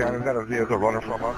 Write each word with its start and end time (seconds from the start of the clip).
Shannon, 0.00 0.22
got 0.22 0.34
a 0.34 0.44
vehicle 0.46 0.78
running 0.78 1.02
from 1.02 1.22
us. 1.22 1.36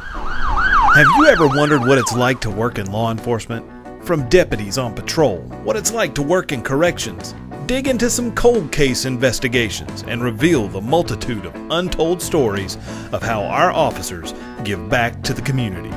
Have 0.95 1.09
you 1.17 1.27
ever 1.27 1.49
wondered 1.49 1.81
what 1.81 1.99
it's 1.99 2.12
like 2.12 2.41
to 2.43 2.51
work 2.51 2.78
in 2.78 2.93
law 2.93 3.10
enforcement? 3.10 3.67
From 4.04 4.29
deputies 4.29 4.79
on 4.79 4.95
patrol, 4.95 5.38
what 5.65 5.75
it's 5.75 5.93
like 5.93 6.15
to 6.15 6.23
work 6.23 6.53
in 6.53 6.62
corrections, 6.62 7.35
dig 7.67 7.88
into 7.88 8.09
some 8.09 8.33
cold 8.37 8.71
case 8.71 9.04
investigations, 9.04 10.04
and 10.06 10.22
reveal 10.22 10.69
the 10.69 10.80
multitude 10.80 11.45
of 11.45 11.56
untold 11.72 12.22
stories 12.22 12.77
of 13.11 13.21
how 13.21 13.43
our 13.43 13.73
officers 13.73 14.33
give 14.63 14.89
back 14.89 15.25
to 15.25 15.35
the 15.35 15.43
community. 15.43 15.91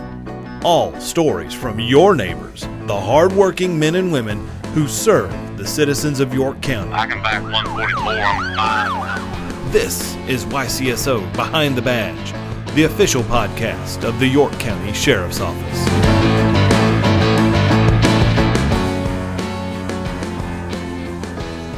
All 0.64 1.00
stories 1.00 1.54
from 1.54 1.80
your 1.80 2.16
neighbors, 2.16 2.62
the 2.88 3.00
hardworking 3.00 3.78
men 3.78 3.94
and 3.94 4.12
women 4.12 4.44
who 4.74 4.88
serve 4.88 5.30
the 5.60 5.68
citizens 5.68 6.20
of 6.20 6.34
York 6.34 6.64
County. 6.64 6.94
I 6.94 7.06
can 7.06 7.22
back 7.22 7.44
144. 7.44 9.72
This 9.72 10.16
is 10.28 10.46
YCSO 10.46 11.32
Behind 11.36 11.78
the 11.78 11.84
Badge, 11.84 12.34
the 12.76 12.84
official 12.84 13.24
podcast 13.24 14.04
of 14.04 14.20
the 14.20 14.28
York 14.28 14.52
County 14.60 14.92
Sheriff's 14.92 15.40
Office. 15.40 16.05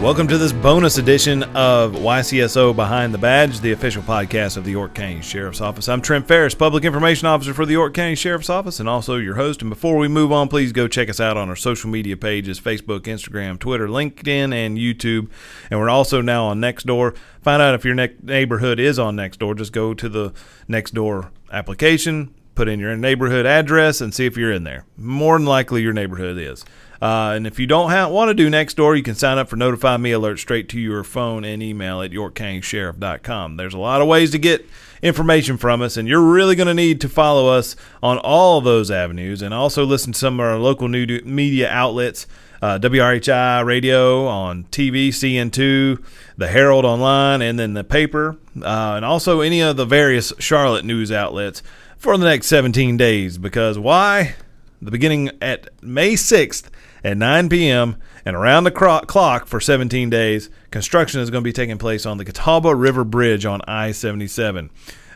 Welcome 0.02 0.28
to 0.28 0.38
this 0.38 0.54
bonus 0.54 1.00
edition 1.00 1.42
of 1.56 1.94
YCSO 1.94 2.76
Behind 2.76 3.12
the 3.12 3.18
Badge, 3.18 3.62
the 3.62 3.72
official 3.72 4.04
podcast 4.04 4.56
of 4.56 4.64
the 4.64 4.70
York 4.70 4.94
County 4.94 5.24
Sheriff's 5.24 5.60
Office. 5.60 5.90
I'm 5.90 6.02
Trent 6.02 6.28
Faris, 6.28 6.54
Public 6.54 6.86
Information 6.86 7.26
Officer 7.28 7.52
for 7.52 7.66
the 7.66 7.74
York 7.74 7.96
County 7.96 8.14
Sheriff's 8.14 8.50
Office, 8.50 8.80
and 8.80 8.88
also 8.88 9.16
your 9.18 9.34
host. 9.36 9.62
And 9.62 9.72
before 9.72 9.98
we 9.98 10.08
move 10.08 10.32
on, 10.32 10.50
please 10.50 10.72
go 10.72 10.88
check 10.88 11.10
us 11.10 11.20
out 11.20 11.36
on 11.36 11.50
our 11.50 11.56
social 11.56 11.90
media 11.90 12.16
pages 12.16 12.60
Facebook, 12.60 13.02
Instagram, 13.02 13.58
Twitter, 13.58 13.88
LinkedIn, 13.88 14.54
and 14.54 14.78
YouTube. 14.78 15.30
And 15.72 15.80
we're 15.80 15.90
also 15.90 16.22
now 16.22 16.46
on 16.46 16.62
Nextdoor. 16.62 17.18
Find 17.42 17.60
out 17.60 17.74
if 17.74 17.84
your 17.84 17.96
ne- 17.96 18.16
neighborhood 18.22 18.80
is 18.80 19.00
on 19.00 19.16
Nextdoor. 19.16 19.58
Just 19.58 19.74
go 19.74 19.96
to 19.96 20.08
the 20.08 20.32
Nextdoor 20.70 21.32
application, 21.52 22.36
put 22.54 22.68
in 22.68 22.80
your 22.80 22.96
neighborhood 22.96 23.48
address, 23.48 24.00
and 24.00 24.14
see 24.14 24.28
if 24.28 24.38
you're 24.38 24.54
in 24.54 24.64
there. 24.64 24.86
More 24.96 25.40
than 25.40 25.48
likely, 25.48 25.82
your 25.82 25.94
neighborhood 25.94 26.38
is. 26.38 26.64
Uh, 27.02 27.34
and 27.36 27.46
if 27.46 27.60
you 27.60 27.68
don't 27.68 27.92
want 28.12 28.30
to 28.30 28.34
do 28.34 28.50
Nextdoor, 28.50 28.98
you 28.98 29.04
can 29.04 29.16
sign 29.16 29.38
up 29.38 29.50
for 29.50 29.56
Notify 29.56 29.98
Me 29.98 30.12
Alert 30.12 30.38
straight 30.38 30.68
to 30.70 30.80
your 30.80 31.04
phone 31.04 31.44
and 31.44 31.62
email 31.62 32.02
at 32.02 32.12
YorkCountySheriff.com. 32.12 33.58
There's 33.58 33.74
a 33.74 33.80
lot 33.80 34.02
of 34.02 34.08
ways 34.08 34.32
to 34.32 34.40
get 34.40 34.66
information 35.02 35.58
from 35.58 35.82
us, 35.82 35.98
and 35.98 36.08
you're 36.08 36.22
really 36.22 36.56
going 36.56 36.68
to 36.68 36.74
need 36.74 37.02
to 37.02 37.10
follow 37.10 37.50
us 37.50 37.76
on 38.02 38.18
all 38.18 38.62
those 38.62 38.90
avenues 38.90 39.42
and 39.42 39.54
also 39.54 39.86
listen 39.86 40.14
to 40.14 40.20
some 40.20 40.40
of 40.40 40.46
our 40.46 40.58
local 40.58 40.88
new 40.88 41.06
media 41.24 41.70
outlets. 41.70 42.26
Uh, 42.60 42.80
WRHI 42.80 43.64
radio 43.64 44.26
on 44.26 44.64
TV, 44.72 45.10
CN2, 45.10 46.04
the 46.38 46.48
Herald 46.48 46.86
online, 46.86 47.44
and 47.44 47.60
then 47.60 47.76
the 47.76 47.84
paper, 47.84 48.36
uh, 48.60 48.94
and 48.96 49.06
also 49.06 49.42
any 49.42 49.62
of 49.62 49.78
the 49.78 49.86
various 49.86 50.34
Charlotte 50.40 50.84
news 50.84 51.12
outlets 51.12 51.62
for 52.00 52.18
the 52.18 52.26
next 52.26 52.48
17 52.48 52.98
days. 52.98 53.38
Because 53.38 53.78
why? 53.78 54.34
The 54.82 54.90
beginning 54.90 55.30
at 55.40 55.70
May 55.84 56.14
6th 56.14 56.72
at 57.08 57.18
9 57.18 57.48
p.m. 57.48 57.96
and 58.26 58.36
around 58.36 58.66
the 58.66 58.72
cro- 58.72 59.00
clock 59.00 59.48
for 59.48 59.62
17 59.62 60.10
days, 60.10 60.50
construction 60.72 61.22
is 61.22 61.30
going 61.30 61.42
to 61.42 61.48
be 61.48 61.54
taking 61.54 61.78
place 61.78 62.06
on 62.06 62.18
the 62.18 62.26
Catawba 62.26 62.76
River 62.76 63.06
Bridge 63.06 63.46
on 63.46 63.62
I 63.66 63.94
77. 63.94 64.70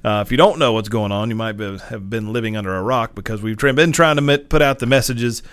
Uh, 0.04 0.24
if 0.26 0.32
you 0.32 0.38
don't 0.38 0.58
know 0.58 0.72
what's 0.72 0.88
going 0.88 1.12
on, 1.12 1.30
you 1.30 1.36
might 1.36 1.54
be, 1.54 1.78
have 1.78 2.10
been 2.10 2.32
living 2.32 2.56
under 2.56 2.74
a 2.74 2.82
rock 2.82 3.14
because 3.14 3.42
we've 3.42 3.58
tr- 3.58 3.74
been 3.74 3.92
trying 3.92 4.16
to 4.16 4.38
put 4.38 4.62
out 4.62 4.80
the 4.80 4.86
messages 4.86 5.44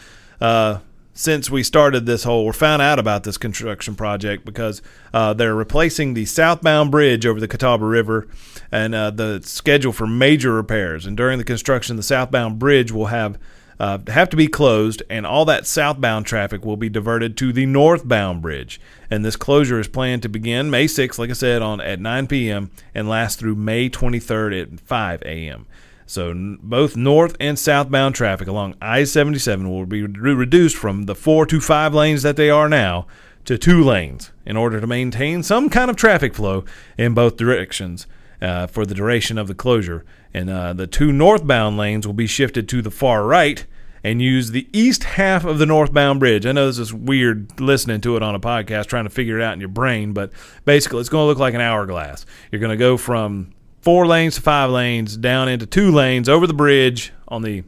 uh, 0.40 0.78
since 1.12 1.50
we 1.50 1.64
started 1.64 2.06
this 2.06 2.22
whole 2.22 2.44
or 2.44 2.52
found 2.52 2.80
out 2.80 3.00
about 3.00 3.24
this 3.24 3.36
construction 3.36 3.96
project 3.96 4.44
because 4.44 4.80
uh, 5.12 5.34
they're 5.34 5.56
replacing 5.56 6.14
the 6.14 6.24
southbound 6.24 6.92
bridge 6.92 7.26
over 7.26 7.40
the 7.40 7.48
Catawba 7.48 7.84
River 7.84 8.28
and 8.70 8.94
uh, 8.94 9.10
the 9.10 9.40
schedule 9.42 9.92
for 9.92 10.06
major 10.06 10.52
repairs. 10.54 11.04
And 11.04 11.16
during 11.16 11.38
the 11.38 11.44
construction, 11.44 11.96
the 11.96 12.02
southbound 12.04 12.60
bridge 12.60 12.92
will 12.92 13.06
have 13.06 13.38
uh, 13.80 13.98
have 14.08 14.28
to 14.30 14.36
be 14.36 14.48
closed, 14.48 15.02
and 15.08 15.26
all 15.26 15.44
that 15.44 15.66
southbound 15.66 16.26
traffic 16.26 16.64
will 16.64 16.76
be 16.76 16.88
diverted 16.88 17.36
to 17.36 17.52
the 17.52 17.66
northbound 17.66 18.42
bridge. 18.42 18.80
And 19.10 19.24
this 19.24 19.36
closure 19.36 19.78
is 19.78 19.88
planned 19.88 20.22
to 20.22 20.28
begin 20.28 20.70
May 20.70 20.86
6th, 20.86 21.18
like 21.18 21.30
I 21.30 21.34
said, 21.34 21.62
on 21.62 21.80
at 21.80 22.00
9 22.00 22.26
p.m. 22.26 22.70
and 22.94 23.08
last 23.08 23.38
through 23.38 23.54
May 23.54 23.88
23rd 23.88 24.62
at 24.62 24.80
5 24.80 25.22
a.m. 25.22 25.66
So 26.06 26.30
n- 26.30 26.58
both 26.62 26.96
north 26.96 27.36
and 27.38 27.58
southbound 27.58 28.14
traffic 28.14 28.48
along 28.48 28.74
I-77 28.80 29.68
will 29.68 29.86
be 29.86 30.02
re- 30.02 30.32
reduced 30.32 30.76
from 30.76 31.04
the 31.04 31.14
four 31.14 31.46
to 31.46 31.60
five 31.60 31.94
lanes 31.94 32.22
that 32.22 32.36
they 32.36 32.50
are 32.50 32.68
now 32.68 33.06
to 33.44 33.58
two 33.58 33.84
lanes 33.84 34.32
in 34.44 34.56
order 34.56 34.80
to 34.80 34.86
maintain 34.86 35.42
some 35.42 35.68
kind 35.68 35.90
of 35.90 35.96
traffic 35.96 36.34
flow 36.34 36.64
in 36.96 37.14
both 37.14 37.36
directions 37.36 38.06
uh, 38.40 38.66
for 38.66 38.86
the 38.86 38.94
duration 38.94 39.38
of 39.38 39.48
the 39.48 39.54
closure. 39.54 40.04
And 40.32 40.50
uh, 40.50 40.72
the 40.72 40.86
two 40.86 41.12
northbound 41.12 41.76
lanes 41.76 42.06
will 42.06 42.14
be 42.14 42.26
shifted 42.26 42.68
to 42.68 42.82
the 42.82 42.90
far 42.90 43.24
right 43.24 43.66
and 44.04 44.22
use 44.22 44.50
the 44.50 44.68
east 44.72 45.04
half 45.04 45.44
of 45.44 45.58
the 45.58 45.66
northbound 45.66 46.20
bridge. 46.20 46.46
I 46.46 46.52
know 46.52 46.66
this 46.66 46.78
is 46.78 46.94
weird 46.94 47.60
listening 47.60 48.00
to 48.02 48.16
it 48.16 48.22
on 48.22 48.34
a 48.34 48.40
podcast, 48.40 48.86
trying 48.86 49.04
to 49.04 49.10
figure 49.10 49.38
it 49.38 49.42
out 49.42 49.54
in 49.54 49.60
your 49.60 49.68
brain, 49.68 50.12
but 50.12 50.32
basically 50.64 51.00
it's 51.00 51.08
going 51.08 51.22
to 51.22 51.26
look 51.26 51.38
like 51.38 51.54
an 51.54 51.60
hourglass. 51.60 52.24
You're 52.50 52.60
going 52.60 52.70
to 52.70 52.76
go 52.76 52.96
from 52.96 53.52
four 53.80 54.06
lanes 54.06 54.36
to 54.36 54.42
five 54.42 54.70
lanes 54.70 55.16
down 55.16 55.48
into 55.48 55.66
two 55.66 55.90
lanes 55.90 56.28
over 56.28 56.46
the 56.46 56.54
bridge 56.54 57.12
on 57.26 57.42
the 57.42 57.64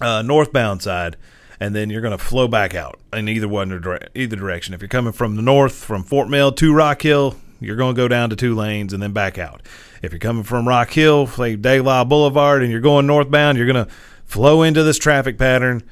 uh, 0.00 0.22
northbound 0.22 0.82
side, 0.82 1.16
and 1.58 1.74
then 1.74 1.90
you're 1.90 2.00
going 2.00 2.16
to 2.16 2.24
flow 2.24 2.48
back 2.48 2.74
out 2.74 2.98
in 3.12 3.28
either 3.28 3.48
one 3.48 3.70
either 4.14 4.36
direction. 4.36 4.74
If 4.74 4.80
you're 4.80 4.88
coming 4.88 5.12
from 5.12 5.36
the 5.36 5.42
north, 5.42 5.74
from 5.74 6.04
Fort 6.04 6.28
Mill 6.28 6.52
to 6.52 6.74
Rock 6.74 7.02
Hill, 7.02 7.36
you're 7.60 7.76
going 7.76 7.94
to 7.94 8.00
go 8.00 8.08
down 8.08 8.30
to 8.30 8.36
two 8.36 8.54
lanes 8.54 8.92
and 8.92 9.02
then 9.02 9.12
back 9.12 9.38
out. 9.38 9.62
If 10.02 10.12
you're 10.12 10.18
coming 10.18 10.44
from 10.44 10.66
Rock 10.66 10.90
Hill, 10.90 11.26
say 11.26 11.56
Dave 11.56 11.84
Lyle 11.84 12.06
Boulevard, 12.06 12.62
and 12.62 12.70
you're 12.70 12.80
going 12.80 13.06
northbound, 13.06 13.58
you're 13.58 13.70
going 13.70 13.86
to 13.86 13.92
flow 14.30 14.62
into 14.62 14.84
this 14.84 14.96
traffic 14.96 15.36
pattern 15.36 15.82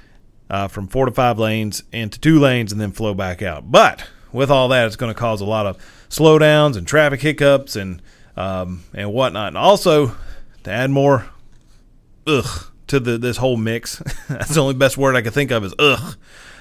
uh, 0.48 0.68
from 0.68 0.86
four 0.86 1.06
to 1.06 1.12
five 1.12 1.40
lanes 1.40 1.82
into 1.90 2.20
two 2.20 2.38
lanes 2.38 2.70
and 2.70 2.80
then 2.80 2.92
flow 2.92 3.12
back 3.12 3.42
out. 3.42 3.72
But 3.72 4.06
with 4.32 4.48
all 4.48 4.68
that, 4.68 4.86
it's 4.86 4.94
going 4.94 5.12
to 5.12 5.18
cause 5.18 5.40
a 5.40 5.44
lot 5.44 5.66
of 5.66 5.76
slowdowns 6.08 6.76
and 6.76 6.86
traffic 6.86 7.20
hiccups 7.20 7.74
and 7.74 8.00
um, 8.36 8.84
and 8.94 9.12
whatnot. 9.12 9.48
And 9.48 9.58
also 9.58 10.14
to 10.62 10.70
add 10.70 10.90
more 10.90 11.26
ugh 12.28 12.70
to 12.86 13.00
the 13.00 13.18
this 13.18 13.38
whole 13.38 13.56
mix. 13.56 13.96
That's 14.28 14.54
the 14.54 14.60
only 14.60 14.74
best 14.74 14.96
word 14.96 15.16
I 15.16 15.22
can 15.22 15.32
think 15.32 15.50
of 15.50 15.64
is 15.64 15.74
ugh. 15.76 16.16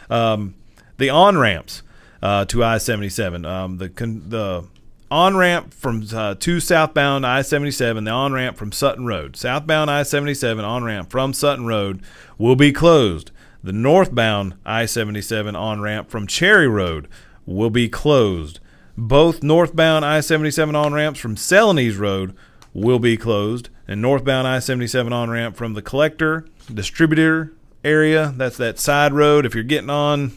Um, 0.09 0.55
the 0.97 1.11
on 1.11 1.37
ramps 1.37 1.83
uh, 2.23 2.45
to 2.45 2.63
I 2.63 2.79
seventy 2.79 3.09
seven. 3.09 3.45
Um, 3.45 3.77
the 3.77 3.89
con- 3.89 4.23
the 4.29 4.65
on 5.09 5.37
ramp 5.37 5.73
from 5.73 6.05
uh, 6.13 6.35
to 6.35 6.59
southbound 6.59 7.25
I 7.25 7.41
seventy 7.41 7.71
seven. 7.71 8.03
The 8.03 8.11
on 8.11 8.33
ramp 8.33 8.57
from 8.57 8.71
Sutton 8.71 9.05
Road. 9.05 9.35
Southbound 9.35 9.89
I 9.89 10.03
seventy 10.03 10.33
seven 10.33 10.65
on 10.65 10.83
ramp 10.83 11.09
from 11.09 11.33
Sutton 11.33 11.65
Road 11.65 12.01
will 12.37 12.55
be 12.55 12.71
closed. 12.71 13.31
The 13.63 13.73
northbound 13.73 14.55
I 14.65 14.85
seventy 14.85 15.21
seven 15.21 15.55
on 15.55 15.81
ramp 15.81 16.09
from 16.09 16.27
Cherry 16.27 16.67
Road 16.67 17.07
will 17.45 17.69
be 17.69 17.89
closed. 17.89 18.59
Both 18.97 19.43
northbound 19.43 20.03
I 20.03 20.21
77 20.21 20.75
on 20.75 20.91
ramps 20.91 21.19
from 21.19 21.35
Celanese 21.35 21.99
Road 21.99 22.35
will 22.73 22.97
be 22.97 23.15
closed, 23.15 23.69
and 23.87 24.01
northbound 24.01 24.47
I 24.47 24.57
77 24.57 25.13
on 25.13 25.29
ramp 25.29 25.55
from 25.55 25.75
the 25.75 25.83
collector, 25.83 26.47
distributor 26.71 27.53
area 27.83 28.33
that's 28.35 28.57
that 28.57 28.79
side 28.79 29.13
road. 29.13 29.45
If 29.45 29.53
you're 29.53 29.63
getting 29.63 29.91
on 29.91 30.31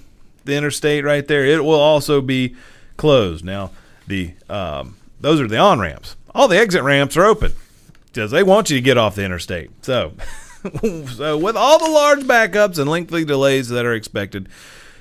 the 0.45 0.55
interstate 0.55 1.05
right 1.05 1.27
there, 1.27 1.45
it 1.45 1.65
will 1.65 1.81
also 1.81 2.21
be 2.21 2.55
closed. 2.99 3.47
Now, 3.47 3.71
the 4.11 4.35
um, 4.49 4.97
those 5.21 5.41
are 5.41 5.49
the 5.49 5.57
on 5.57 5.81
ramps. 5.81 6.17
All 6.35 6.49
the 6.49 6.59
exit 6.59 6.83
ramps 6.83 7.17
are 7.17 7.25
open 7.25 7.53
because 8.07 8.31
they 8.31 8.43
want 8.43 8.69
you 8.69 8.77
to 8.77 8.83
get 8.83 8.99
off 8.99 9.15
the 9.15 9.25
interstate. 9.25 9.71
So, 9.85 10.13
so 11.07 11.39
with 11.39 11.57
all 11.57 11.79
the 11.79 11.91
large 11.91 12.21
backups 12.21 12.79
and 12.79 12.91
lengthy 12.91 13.25
delays 13.25 13.69
that 13.69 13.87
are 13.87 13.95
expected, 13.95 14.49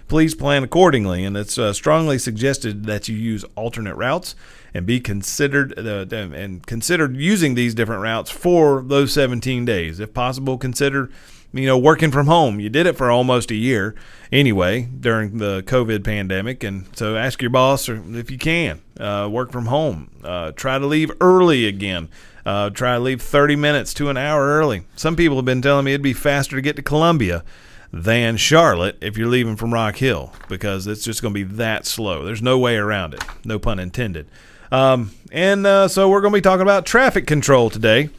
please 0.07 0.35
plan 0.35 0.63
accordingly. 0.63 1.23
And 1.25 1.35
it's 1.35 1.57
uh, 1.57 1.73
strongly 1.73 2.17
suggested 2.17 2.85
that 2.85 3.07
you 3.07 3.15
use 3.15 3.43
alternate 3.55 3.95
routes 3.95 4.35
and 4.73 4.85
be 4.85 4.99
considered 4.99 5.77
uh, 5.77 6.05
and 6.11 6.65
considered 6.65 7.15
using 7.17 7.55
these 7.55 7.73
different 7.73 8.01
routes 8.01 8.29
for 8.29 8.83
those 8.83 9.11
17 9.13 9.65
days. 9.65 9.99
If 9.99 10.13
possible, 10.13 10.57
consider 10.57 11.09
you 11.53 11.65
know 11.65 11.77
working 11.77 12.11
from 12.11 12.27
home. 12.27 12.59
You 12.59 12.69
did 12.69 12.85
it 12.85 12.95
for 12.97 13.09
almost 13.09 13.51
a 13.51 13.55
year 13.55 13.95
anyway 14.31 14.83
during 14.83 15.37
the 15.37 15.63
COVID 15.63 16.03
pandemic, 16.03 16.63
and 16.63 16.85
so 16.95 17.15
ask 17.15 17.41
your 17.41 17.51
boss 17.51 17.89
or 17.89 18.01
if 18.17 18.29
you 18.29 18.37
can 18.37 18.81
uh, 18.99 19.27
work 19.31 19.51
from 19.51 19.65
home. 19.67 20.11
Uh, 20.23 20.51
try 20.51 20.77
to 20.77 20.85
leave 20.85 21.11
early 21.21 21.65
again. 21.65 22.09
Uh, 22.45 22.69
try 22.69 22.95
to 22.95 22.99
leave 22.99 23.21
30 23.21 23.55
minutes 23.55 23.93
to 23.93 24.09
an 24.09 24.17
hour 24.17 24.47
early. 24.47 24.83
Some 24.95 25.15
people 25.15 25.35
have 25.35 25.45
been 25.45 25.61
telling 25.61 25.85
me 25.85 25.93
it'd 25.93 26.01
be 26.01 26.13
faster 26.13 26.55
to 26.55 26.61
get 26.61 26.75
to 26.77 26.81
Columbia 26.81 27.43
than 27.91 28.37
Charlotte 28.37 28.97
if 29.01 29.17
you're 29.17 29.27
leaving 29.27 29.55
from 29.55 29.73
Rock 29.73 29.97
Hill 29.97 30.33
because 30.47 30.87
it's 30.87 31.03
just 31.03 31.21
going 31.21 31.33
to 31.33 31.45
be 31.45 31.55
that 31.55 31.85
slow. 31.85 32.23
There's 32.23 32.41
no 32.41 32.57
way 32.57 32.77
around 32.77 33.13
it. 33.13 33.23
No 33.43 33.59
pun 33.59 33.79
intended. 33.79 34.27
Um, 34.71 35.11
and 35.31 35.65
uh, 35.65 35.87
so 35.87 36.09
we're 36.09 36.21
going 36.21 36.31
to 36.31 36.37
be 36.37 36.41
talking 36.41 36.61
about 36.61 36.85
traffic 36.85 37.25
control 37.25 37.69
today 37.69 38.09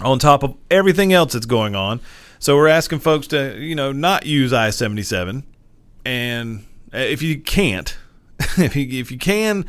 on 0.00 0.18
top 0.18 0.42
of 0.42 0.56
everything 0.70 1.12
else 1.12 1.32
that's 1.32 1.46
going 1.46 1.74
on. 1.74 2.00
So 2.38 2.56
we're 2.56 2.68
asking 2.68 3.00
folks 3.00 3.26
to, 3.28 3.58
you 3.58 3.74
know, 3.74 3.92
not 3.92 4.26
use 4.26 4.52
I 4.52 4.70
77. 4.70 5.44
And 6.04 6.66
if 6.92 7.22
you 7.22 7.40
can't, 7.40 7.96
if 8.58 8.76
you, 8.76 9.00
if 9.00 9.10
you 9.10 9.18
can 9.18 9.64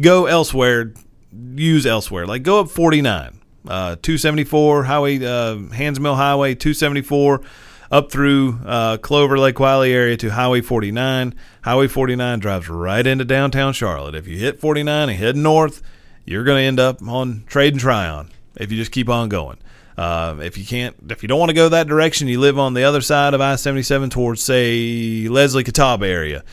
go 0.00 0.26
elsewhere, 0.26 0.92
use 1.32 1.86
elsewhere. 1.86 2.26
Like 2.26 2.42
go 2.42 2.60
up 2.60 2.70
49. 2.70 3.40
uh, 3.66 3.96
274 3.96 4.84
Highway 4.84 5.24
uh, 5.24 5.58
Hands 5.72 5.98
Mill 5.98 6.14
Highway 6.16 6.54
274 6.54 7.42
up 7.90 8.10
through 8.10 8.60
uh, 8.66 8.98
Clover 8.98 9.38
Lake 9.38 9.58
Wylie 9.58 9.92
area 9.92 10.16
to 10.18 10.28
Highway 10.30 10.60
49. 10.60 11.34
Highway 11.62 11.88
49 11.88 12.38
drives 12.38 12.68
right 12.68 13.06
into 13.06 13.24
downtown 13.24 13.72
Charlotte. 13.72 14.14
If 14.14 14.26
you 14.26 14.36
hit 14.36 14.60
49 14.60 15.08
and 15.08 15.18
head 15.18 15.36
north, 15.36 15.82
you're 16.26 16.44
going 16.44 16.58
to 16.62 16.66
end 16.66 16.80
up 16.80 17.02
on 17.02 17.44
Trade 17.46 17.74
and 17.74 17.80
Tryon 17.80 18.30
if 18.56 18.70
you 18.70 18.76
just 18.76 18.92
keep 18.92 19.08
on 19.08 19.28
going. 19.28 19.56
Uh, 19.98 20.36
if 20.42 20.56
you 20.56 20.64
can't, 20.64 20.94
if 21.10 21.24
you 21.24 21.28
don't 21.28 21.40
want 21.40 21.50
to 21.50 21.54
go 21.54 21.68
that 21.68 21.88
direction, 21.88 22.28
you 22.28 22.38
live 22.38 22.56
on 22.56 22.72
the 22.72 22.84
other 22.84 23.00
side 23.00 23.34
of 23.34 23.40
I-77 23.40 24.12
towards, 24.12 24.40
say, 24.40 25.26
Leslie 25.26 25.64
Catawba 25.64 26.06
area, 26.06 26.44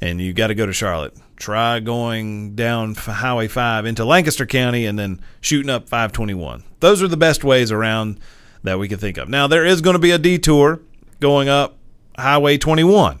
and 0.00 0.22
you 0.22 0.32
got 0.32 0.46
to 0.46 0.54
go 0.54 0.64
to 0.64 0.72
Charlotte. 0.72 1.14
Try 1.36 1.80
going 1.80 2.54
down 2.54 2.94
Highway 2.94 3.48
5 3.48 3.84
into 3.84 4.06
Lancaster 4.06 4.46
County 4.46 4.86
and 4.86 4.98
then 4.98 5.20
shooting 5.42 5.68
up 5.68 5.86
521. 5.86 6.64
Those 6.80 7.02
are 7.02 7.08
the 7.08 7.18
best 7.18 7.44
ways 7.44 7.70
around 7.70 8.20
that 8.62 8.78
we 8.78 8.88
can 8.88 8.98
think 8.98 9.18
of. 9.18 9.28
Now, 9.28 9.48
there 9.48 9.66
is 9.66 9.82
going 9.82 9.94
to 9.94 10.00
be 10.00 10.12
a 10.12 10.18
detour 10.18 10.80
going 11.20 11.50
up 11.50 11.76
Highway 12.16 12.56
21 12.56 13.20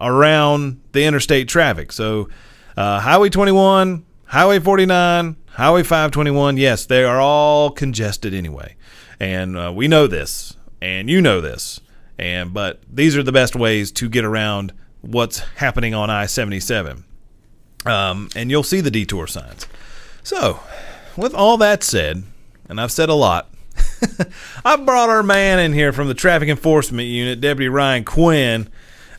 around 0.00 0.80
the 0.92 1.02
interstate 1.02 1.48
traffic. 1.48 1.90
So, 1.90 2.28
uh, 2.76 3.00
Highway 3.00 3.30
21, 3.30 4.04
Highway 4.26 4.60
49, 4.60 5.36
Highway 5.54 5.82
521, 5.82 6.56
yes, 6.56 6.86
they 6.86 7.04
are 7.04 7.20
all 7.20 7.70
congested 7.70 8.32
anyway. 8.32 8.74
And 9.20 9.56
uh, 9.56 9.72
we 9.74 9.86
know 9.86 10.06
this, 10.06 10.56
and 10.80 11.10
you 11.10 11.20
know 11.20 11.40
this. 11.40 11.80
And 12.18 12.54
but 12.54 12.80
these 12.90 13.16
are 13.16 13.22
the 13.22 13.32
best 13.32 13.54
ways 13.54 13.92
to 13.92 14.08
get 14.08 14.24
around 14.24 14.72
what's 15.02 15.40
happening 15.56 15.94
on 15.94 16.08
I-77. 16.08 17.02
Um, 17.84 18.28
and 18.34 18.50
you'll 18.50 18.62
see 18.62 18.80
the 18.80 18.90
detour 18.90 19.26
signs. 19.26 19.66
So, 20.22 20.60
with 21.16 21.34
all 21.34 21.56
that 21.58 21.82
said, 21.82 22.22
and 22.68 22.80
I've 22.80 22.92
said 22.92 23.08
a 23.08 23.14
lot, 23.14 23.52
I've 24.64 24.86
brought 24.86 25.10
our 25.10 25.22
man 25.22 25.58
in 25.58 25.72
here 25.72 25.92
from 25.92 26.08
the 26.08 26.14
Traffic 26.14 26.48
Enforcement 26.48 27.08
Unit, 27.08 27.40
Deputy 27.40 27.68
Ryan 27.68 28.04
Quinn. 28.04 28.68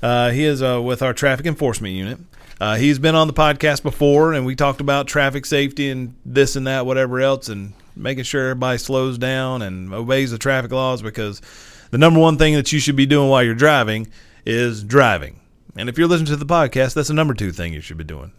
Uh, 0.02 0.32
he 0.32 0.44
is 0.44 0.64
uh, 0.64 0.82
with 0.82 1.02
our 1.02 1.14
Traffic 1.14 1.46
Enforcement 1.46 1.94
Unit. 1.94 2.20
Uh, 2.64 2.76
he's 2.76 2.98
been 2.98 3.14
on 3.14 3.28
the 3.28 3.34
podcast 3.34 3.84
before, 3.84 4.32
and 4.32 4.46
we 4.46 4.56
talked 4.56 4.80
about 4.80 5.06
traffic 5.06 5.46
safety 5.46 5.90
and 5.90 6.16
this 6.24 6.56
and 6.56 6.66
that, 6.66 6.86
whatever 6.86 7.20
else, 7.20 7.50
and 7.50 7.74
making 7.94 8.24
sure 8.24 8.52
everybody 8.52 8.78
slows 8.78 9.18
down 9.18 9.62
and 9.62 9.94
obeys 9.94 10.32
the 10.32 10.38
traffic 10.38 10.72
laws 10.72 11.02
because 11.02 11.42
the 11.92 11.98
number 11.98 12.22
one 12.22 12.38
thing 12.38 12.54
that 12.54 12.72
you 12.72 12.80
should 12.80 12.96
be 12.96 13.06
doing 13.06 13.28
while 13.28 13.44
you're 13.44 13.54
driving 13.54 14.08
is 14.46 14.82
driving. 14.82 15.42
And 15.76 15.90
if 15.90 15.98
you're 15.98 16.08
listening 16.08 16.28
to 16.28 16.38
the 16.38 16.46
podcast, 16.46 16.94
that's 16.94 17.10
the 17.10 17.14
number 17.14 17.34
two 17.34 17.52
thing 17.52 17.74
you 17.74 17.82
should 17.82 17.98
be 17.98 18.06
doing. 18.06 18.32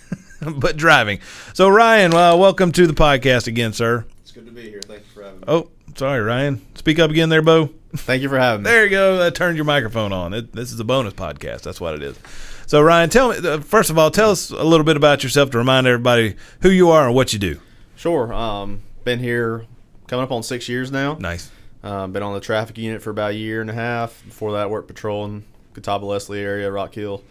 but 0.58 0.76
driving. 0.76 1.20
So, 1.54 1.70
Ryan, 1.70 2.12
uh, 2.12 2.36
welcome 2.36 2.72
to 2.72 2.86
the 2.86 2.92
podcast 2.92 3.46
again, 3.46 3.72
sir. 3.72 4.04
It's 4.20 4.32
good 4.32 4.44
to 4.44 4.52
be 4.52 4.68
here. 4.68 4.82
Thank 4.82 5.04
you 5.06 5.12
for 5.14 5.22
having 5.22 5.40
me. 5.40 5.44
Oh, 5.48 5.70
sorry, 5.96 6.20
Ryan. 6.20 6.60
Speak 6.74 6.98
up 6.98 7.10
again 7.10 7.30
there, 7.30 7.40
Bo. 7.40 7.70
Thank 7.96 8.22
you 8.22 8.28
for 8.28 8.38
having 8.38 8.62
me. 8.62 8.70
There 8.70 8.84
you 8.84 8.90
go. 8.90 9.26
I 9.26 9.30
turned 9.30 9.56
your 9.56 9.64
microphone 9.64 10.12
on. 10.12 10.32
It, 10.32 10.52
this 10.52 10.72
is 10.72 10.78
a 10.78 10.84
bonus 10.84 11.14
podcast. 11.14 11.62
That's 11.62 11.80
what 11.80 11.94
it 11.94 12.02
is. 12.02 12.18
So, 12.66 12.80
Ryan, 12.80 13.10
tell 13.10 13.30
me, 13.30 13.48
uh, 13.48 13.60
first 13.60 13.90
of 13.90 13.98
all, 13.98 14.10
tell 14.12 14.30
us 14.30 14.50
a 14.50 14.62
little 14.62 14.84
bit 14.84 14.96
about 14.96 15.24
yourself 15.24 15.50
to 15.50 15.58
remind 15.58 15.88
everybody 15.88 16.36
who 16.62 16.70
you 16.70 16.90
are 16.90 17.06
and 17.06 17.14
what 17.16 17.32
you 17.32 17.38
do. 17.40 17.60
Sure. 17.96 18.32
Um, 18.32 18.82
been 19.02 19.18
here 19.18 19.66
coming 20.06 20.22
up 20.22 20.30
on 20.30 20.42
six 20.44 20.68
years 20.68 20.92
now. 20.92 21.14
Nice. 21.14 21.50
Um, 21.82 22.12
been 22.12 22.22
on 22.22 22.34
the 22.34 22.40
traffic 22.40 22.78
unit 22.78 23.02
for 23.02 23.10
about 23.10 23.32
a 23.32 23.34
year 23.34 23.60
and 23.60 23.70
a 23.70 23.74
half. 23.74 24.22
Before 24.24 24.52
that, 24.52 24.70
worked 24.70 24.86
patrolling 24.88 25.44
Catawba 25.74 26.04
Leslie 26.04 26.40
area, 26.40 26.70
Rock 26.70 26.94
Hill, 26.94 27.24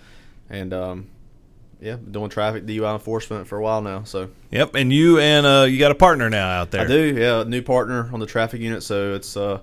and 0.50 0.74
um, 0.74 1.08
yeah, 1.80 1.96
been 1.96 2.12
doing 2.12 2.30
traffic 2.30 2.66
DUI 2.66 2.94
enforcement 2.96 3.48
for 3.48 3.58
a 3.58 3.62
while 3.62 3.82
now. 3.82 4.04
So 4.04 4.30
Yep. 4.52 4.76
And 4.76 4.92
you 4.92 5.20
and 5.20 5.46
uh, 5.46 5.66
you 5.70 5.80
got 5.80 5.92
a 5.92 5.96
partner 5.96 6.30
now 6.30 6.50
out 6.50 6.72
there. 6.72 6.82
I 6.82 6.88
do. 6.88 7.16
Yeah, 7.16 7.44
new 7.44 7.62
partner 7.62 8.10
on 8.12 8.20
the 8.20 8.26
traffic 8.26 8.60
unit. 8.60 8.84
So 8.84 9.14
it's 9.14 9.38
uh, 9.38 9.60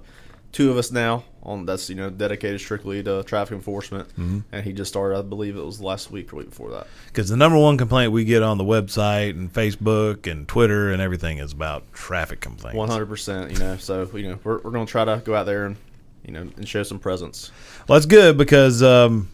two 0.57 0.71
of 0.71 0.79
us 0.79 0.91
now 0.91 1.23
on 1.43 1.67
that's 1.67 1.91
you 1.91 1.95
know 1.95 2.09
dedicated 2.09 2.59
strictly 2.61 3.03
to 3.03 3.23
traffic 3.25 3.55
enforcement, 3.55 4.09
Mm-hmm. 4.17 4.39
and 4.53 4.65
he 4.65 4.73
just 4.73 4.89
started. 4.89 5.19
I 5.19 5.23
believe 5.23 5.55
it 5.57 5.65
was 5.65 5.83
last 5.83 6.11
week 6.11 6.33
or 6.33 6.37
week 6.37 6.49
before 6.49 6.71
that. 6.71 6.87
Because 7.09 7.29
the 7.29 7.37
number 7.37 7.59
one 7.59 7.77
complaint 7.77 8.11
we 8.13 8.25
get 8.25 8.43
on 8.43 8.57
the 8.57 8.65
website 8.65 9.31
and 9.31 9.53
Facebook 9.53 10.27
and 10.31 10.49
Twitter 10.49 10.91
and 10.93 11.03
everything 11.03 11.37
is 11.39 11.53
about 11.53 11.85
traffic 11.93 12.41
complaints. 12.41 12.75
One 12.77 12.89
hundred 12.89 13.07
percent. 13.07 13.53
You 13.53 13.59
know, 13.59 13.77
so 13.77 14.09
you 14.15 14.29
know 14.31 14.39
we're 14.45 14.61
we're 14.63 14.71
gonna 14.71 14.87
try 14.87 15.05
to 15.05 15.21
go 15.25 15.35
out 15.35 15.45
there 15.45 15.67
and 15.67 15.77
you 16.25 16.33
know 16.33 16.41
and 16.41 16.67
show 16.67 16.83
some 16.83 16.99
presence 16.99 17.51
Well, 17.87 17.97
that's 17.99 18.07
good 18.07 18.39
because 18.39 18.83
um, 18.83 19.29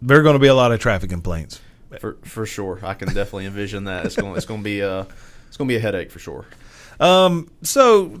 there 0.00 0.18
are 0.18 0.22
going 0.22 0.34
to 0.34 0.40
be 0.40 0.48
a 0.48 0.54
lot 0.54 0.72
of 0.72 0.80
traffic 0.80 1.10
complaints. 1.10 1.60
for 2.00 2.16
for 2.22 2.46
sure. 2.46 2.80
I 2.82 2.94
can 2.94 3.08
definitely 3.08 3.44
envision 3.46 3.84
that. 3.84 4.06
It's 4.06 4.16
going 4.16 4.36
it's 4.36 4.46
going 4.46 4.60
to 4.60 4.64
be 4.64 4.80
a 4.80 5.00
it's 5.48 5.56
going 5.58 5.68
to 5.68 5.72
be 5.72 5.76
a 5.76 5.80
headache 5.80 6.10
for 6.10 6.18
sure. 6.18 6.46
Um, 6.98 7.50
so 7.62 8.18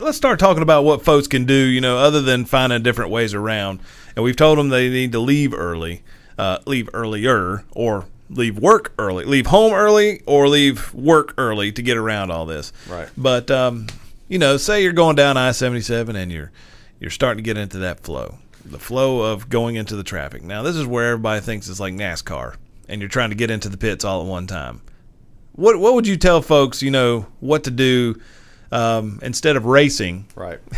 let's 0.00 0.16
start 0.16 0.38
talking 0.38 0.62
about 0.62 0.84
what 0.84 1.04
folks 1.04 1.26
can 1.26 1.44
do, 1.44 1.54
you 1.54 1.80
know, 1.80 1.98
other 1.98 2.20
than 2.20 2.44
finding 2.44 2.82
different 2.82 3.10
ways 3.10 3.34
around. 3.34 3.80
And 4.14 4.24
we've 4.24 4.36
told 4.36 4.58
them 4.58 4.68
they 4.68 4.88
need 4.88 5.12
to 5.12 5.18
leave 5.18 5.54
early, 5.54 6.02
uh, 6.36 6.58
leave 6.66 6.88
earlier, 6.92 7.64
or 7.72 8.06
leave 8.30 8.58
work 8.58 8.92
early, 8.98 9.24
leave 9.24 9.46
home 9.46 9.72
early, 9.72 10.22
or 10.26 10.48
leave 10.48 10.92
work 10.94 11.34
early 11.38 11.72
to 11.72 11.82
get 11.82 11.96
around 11.96 12.30
all 12.30 12.46
this. 12.46 12.72
Right. 12.88 13.08
But 13.16 13.50
um, 13.50 13.86
you 14.28 14.38
know, 14.38 14.56
say 14.56 14.82
you're 14.82 14.92
going 14.92 15.16
down 15.16 15.36
I 15.36 15.52
seventy 15.52 15.80
seven 15.80 16.16
and 16.16 16.30
you're 16.30 16.52
you're 17.00 17.10
starting 17.10 17.42
to 17.42 17.46
get 17.46 17.56
into 17.56 17.78
that 17.78 18.00
flow, 18.00 18.38
the 18.64 18.78
flow 18.78 19.32
of 19.32 19.48
going 19.48 19.76
into 19.76 19.96
the 19.96 20.04
traffic. 20.04 20.42
Now, 20.42 20.62
this 20.62 20.76
is 20.76 20.86
where 20.86 21.12
everybody 21.12 21.40
thinks 21.40 21.68
it's 21.68 21.80
like 21.80 21.94
NASCAR, 21.94 22.56
and 22.88 23.00
you're 23.00 23.08
trying 23.08 23.30
to 23.30 23.36
get 23.36 23.50
into 23.50 23.68
the 23.68 23.76
pits 23.76 24.04
all 24.04 24.22
at 24.22 24.26
one 24.26 24.46
time 24.46 24.82
what 25.58 25.80
what 25.80 25.92
would 25.94 26.06
you 26.06 26.16
tell 26.16 26.40
folks 26.40 26.82
you 26.84 26.90
know 26.90 27.26
what 27.40 27.64
to 27.64 27.70
do 27.70 28.14
um, 28.70 29.18
instead 29.22 29.56
of 29.56 29.64
racing 29.64 30.26
Right. 30.34 30.58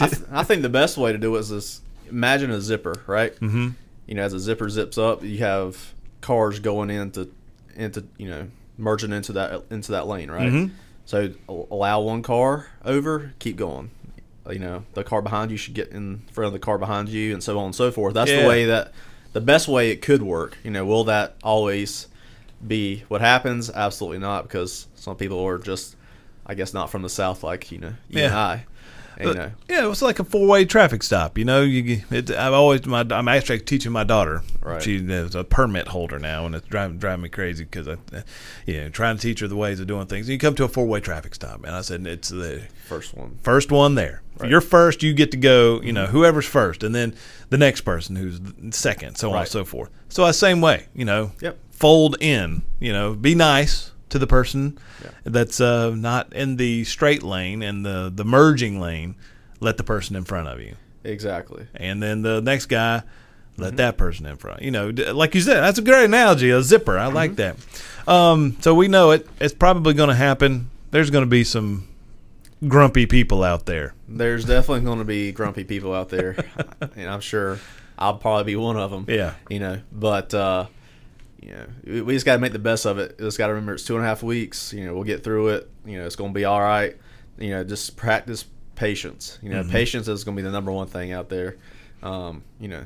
I, 0.00 0.06
th- 0.08 0.22
I 0.30 0.42
think 0.44 0.62
the 0.62 0.68
best 0.68 0.96
way 0.98 1.12
to 1.12 1.18
do 1.18 1.36
it 1.36 1.40
is 1.40 1.48
this. 1.50 1.80
Imagine 2.10 2.50
a 2.50 2.60
zipper, 2.60 3.02
right? 3.06 3.34
Mm-hmm. 3.36 3.70
You 4.06 4.14
know, 4.14 4.22
as 4.22 4.32
a 4.34 4.38
zipper 4.38 4.68
zips 4.68 4.98
up, 4.98 5.22
you 5.22 5.38
have 5.38 5.94
cars 6.20 6.58
going 6.60 6.90
into 6.90 7.30
into 7.76 8.04
you 8.18 8.28
know 8.28 8.48
merging 8.78 9.12
into 9.12 9.32
that 9.32 9.62
into 9.70 9.92
that 9.92 10.06
lane, 10.06 10.30
right? 10.30 10.52
Mm-hmm. 10.52 10.74
So 11.06 11.32
allow 11.48 12.00
one 12.00 12.22
car 12.22 12.66
over, 12.84 13.32
keep 13.38 13.56
going. 13.56 13.90
You 14.50 14.58
know, 14.58 14.84
the 14.92 15.02
car 15.04 15.22
behind 15.22 15.50
you 15.50 15.56
should 15.56 15.72
get 15.74 15.88
in 15.88 16.18
front 16.32 16.48
of 16.48 16.52
the 16.52 16.58
car 16.58 16.76
behind 16.76 17.08
you, 17.08 17.32
and 17.32 17.42
so 17.42 17.58
on 17.58 17.66
and 17.66 17.74
so 17.74 17.90
forth. 17.90 18.12
That's 18.14 18.30
Yeah. 18.30 18.42
the 18.42 18.48
way 18.48 18.66
that 18.66 18.92
the 19.32 19.40
best 19.40 19.66
way 19.68 19.90
it 19.90 20.02
could 20.02 20.22
work. 20.22 20.58
You 20.62 20.70
know, 20.70 20.84
will 20.84 21.04
that 21.04 21.36
always 21.42 22.08
be 22.66 23.04
what 23.08 23.22
happens? 23.22 23.70
Absolutely 23.70 24.18
not, 24.18 24.42
because 24.44 24.86
some 24.94 25.16
people 25.16 25.42
are 25.46 25.58
just, 25.58 25.96
I 26.46 26.54
guess, 26.54 26.74
not 26.74 26.90
from 26.90 27.02
the 27.02 27.08
south 27.08 27.42
like 27.42 27.70
you 27.72 27.78
know 27.78 27.94
you 28.08 28.22
and 28.22 28.32
Yeah. 28.32 28.38
I. 28.38 28.64
And, 29.16 29.28
you 29.28 29.34
know, 29.34 29.50
yeah 29.68 29.84
it 29.84 29.88
was 29.88 30.02
like 30.02 30.18
a 30.18 30.24
four 30.24 30.44
way 30.48 30.64
traffic 30.64 31.00
stop 31.04 31.38
you 31.38 31.44
know 31.44 31.62
you 31.62 32.02
it, 32.10 32.32
I've 32.32 32.52
always 32.52 32.84
my 32.84 33.06
I'm 33.08 33.28
actually 33.28 33.60
teaching 33.60 33.92
my 33.92 34.02
daughter 34.02 34.42
Right. 34.60 34.82
she 34.82 34.96
is 34.96 35.36
a 35.36 35.44
permit 35.44 35.86
holder 35.86 36.18
now 36.18 36.46
and 36.46 36.54
it's 36.56 36.66
driving 36.66 36.98
driving 36.98 37.22
me 37.22 37.28
crazy 37.28 37.62
because 37.62 37.86
I 37.86 37.92
uh, 37.92 38.22
you 38.66 38.80
know 38.80 38.88
trying 38.88 39.14
to 39.16 39.22
teach 39.22 39.38
her 39.38 39.46
the 39.46 39.54
ways 39.54 39.78
of 39.78 39.86
doing 39.86 40.08
things 40.08 40.26
And 40.26 40.32
you 40.32 40.38
come 40.40 40.56
to 40.56 40.64
a 40.64 40.68
four 40.68 40.86
way 40.86 40.98
traffic 40.98 41.32
stop 41.36 41.62
and 41.62 41.76
I 41.76 41.82
said 41.82 42.04
it's 42.08 42.30
the 42.30 42.62
first 42.86 43.14
one. 43.14 43.38
first 43.44 43.70
one 43.70 43.94
there. 43.94 44.20
Right. 44.38 44.50
you're 44.50 44.60
first, 44.60 45.04
you 45.04 45.14
get 45.14 45.30
to 45.30 45.36
go, 45.36 45.80
you 45.80 45.92
know, 45.92 46.06
mm-hmm. 46.06 46.12
whoever's 46.16 46.46
first, 46.46 46.82
and 46.82 46.92
then 46.92 47.14
the 47.50 47.56
next 47.56 47.82
person 47.82 48.16
who's 48.16 48.40
second, 48.76 49.14
so 49.16 49.30
on 49.30 49.38
and 49.38 49.48
so 49.48 49.64
forth. 49.64 49.90
So 50.08 50.24
I 50.24 50.32
same 50.32 50.60
way, 50.60 50.88
you 50.92 51.04
know, 51.04 51.30
Yep. 51.40 51.56
fold 51.70 52.16
in, 52.20 52.62
you 52.80 52.92
know, 52.92 53.14
be 53.14 53.36
nice 53.36 53.92
to 54.14 54.18
the 54.20 54.26
person 54.26 54.78
Yeah. 55.02 55.10
that's 55.24 55.60
uh, 55.60 55.90
not 55.90 56.32
in 56.32 56.56
the 56.56 56.84
straight 56.84 57.22
lane 57.22 57.62
and 57.62 57.84
the, 57.84 58.10
the 58.14 58.24
merging 58.24 58.80
lane. 58.80 59.16
Let 59.60 59.76
the 59.76 59.84
person 59.84 60.14
in 60.16 60.24
front 60.24 60.48
of 60.48 60.60
you, 60.60 60.76
Exactly. 61.04 61.66
and 61.74 62.02
then 62.02 62.22
the 62.22 62.40
next 62.40 62.66
guy, 62.66 63.02
let 63.56 63.76
that 63.78 63.96
person 63.96 64.26
in 64.26 64.36
front. 64.36 64.62
You 64.62 64.70
know, 64.72 64.88
like 64.88 65.34
you 65.34 65.40
said, 65.40 65.60
that's 65.62 65.78
a 65.78 65.82
great 65.82 66.04
analogy. 66.04 66.50
A 66.50 66.60
zipper, 66.62 66.98
I 66.98 67.06
like 67.06 67.36
that. 67.36 67.56
Um, 68.06 68.56
so 68.60 68.74
we 68.74 68.88
know 68.88 69.12
it. 69.12 69.26
It's 69.40 69.54
probably 69.54 69.94
going 69.94 70.08
to 70.10 70.14
happen. 70.14 70.70
There's 70.90 71.10
going 71.10 71.22
to 71.24 71.30
be 71.30 71.44
some 71.44 71.88
grumpy 72.66 73.06
people 73.06 73.42
out 73.44 73.64
there. 73.66 73.94
There's 74.08 74.44
definitely 74.44 74.84
going 74.84 74.98
to 74.98 75.04
be 75.04 75.32
grumpy 75.32 75.64
people 75.64 75.94
out 75.94 76.08
there, 76.10 76.36
and 76.96 77.08
I'm 77.08 77.20
sure 77.20 77.58
I'll 77.98 78.16
probably 78.18 78.44
be 78.44 78.56
one 78.56 78.76
of 78.76 78.90
them. 78.90 79.06
Yeah. 79.08 79.34
You 79.48 79.60
know, 79.60 79.80
but 79.92 80.34
uh, 80.34 80.66
you 81.44 81.52
know, 81.52 82.04
we- 82.04 82.14
just 82.14 82.24
got 82.26 82.34
to 82.34 82.40
make 82.40 82.52
the 82.52 82.58
best 82.58 82.86
of 82.86 82.98
it. 82.98 83.18
Just 83.18 83.38
got 83.38 83.46
to 83.48 83.52
remember 83.52 83.74
it's 83.74 83.84
two 83.84 83.94
and 83.96 84.04
a 84.04 84.08
half 84.08 84.22
weeks. 84.22 84.72
You 84.72 84.86
know, 84.86 84.94
we'll 84.94 85.04
get 85.04 85.22
through 85.22 85.48
it. 85.48 85.70
You 85.84 85.98
know, 85.98 86.06
it's 86.06 86.16
going 86.16 86.30
to 86.32 86.34
be 86.34 86.44
all 86.44 86.60
right. 86.60 86.96
You 87.38 87.50
know, 87.50 87.64
just 87.64 87.96
practice 87.96 88.44
patience. 88.76 89.38
You 89.42 89.50
know, 89.50 89.60
Mm-hmm. 89.62 89.70
patience 89.70 90.08
is 90.08 90.24
going 90.24 90.36
to 90.36 90.42
be 90.42 90.46
the 90.46 90.52
number 90.52 90.72
one 90.72 90.86
thing 90.86 91.12
out 91.12 91.28
there. 91.28 91.56
Um, 92.02 92.42
you 92.60 92.68
know, 92.68 92.84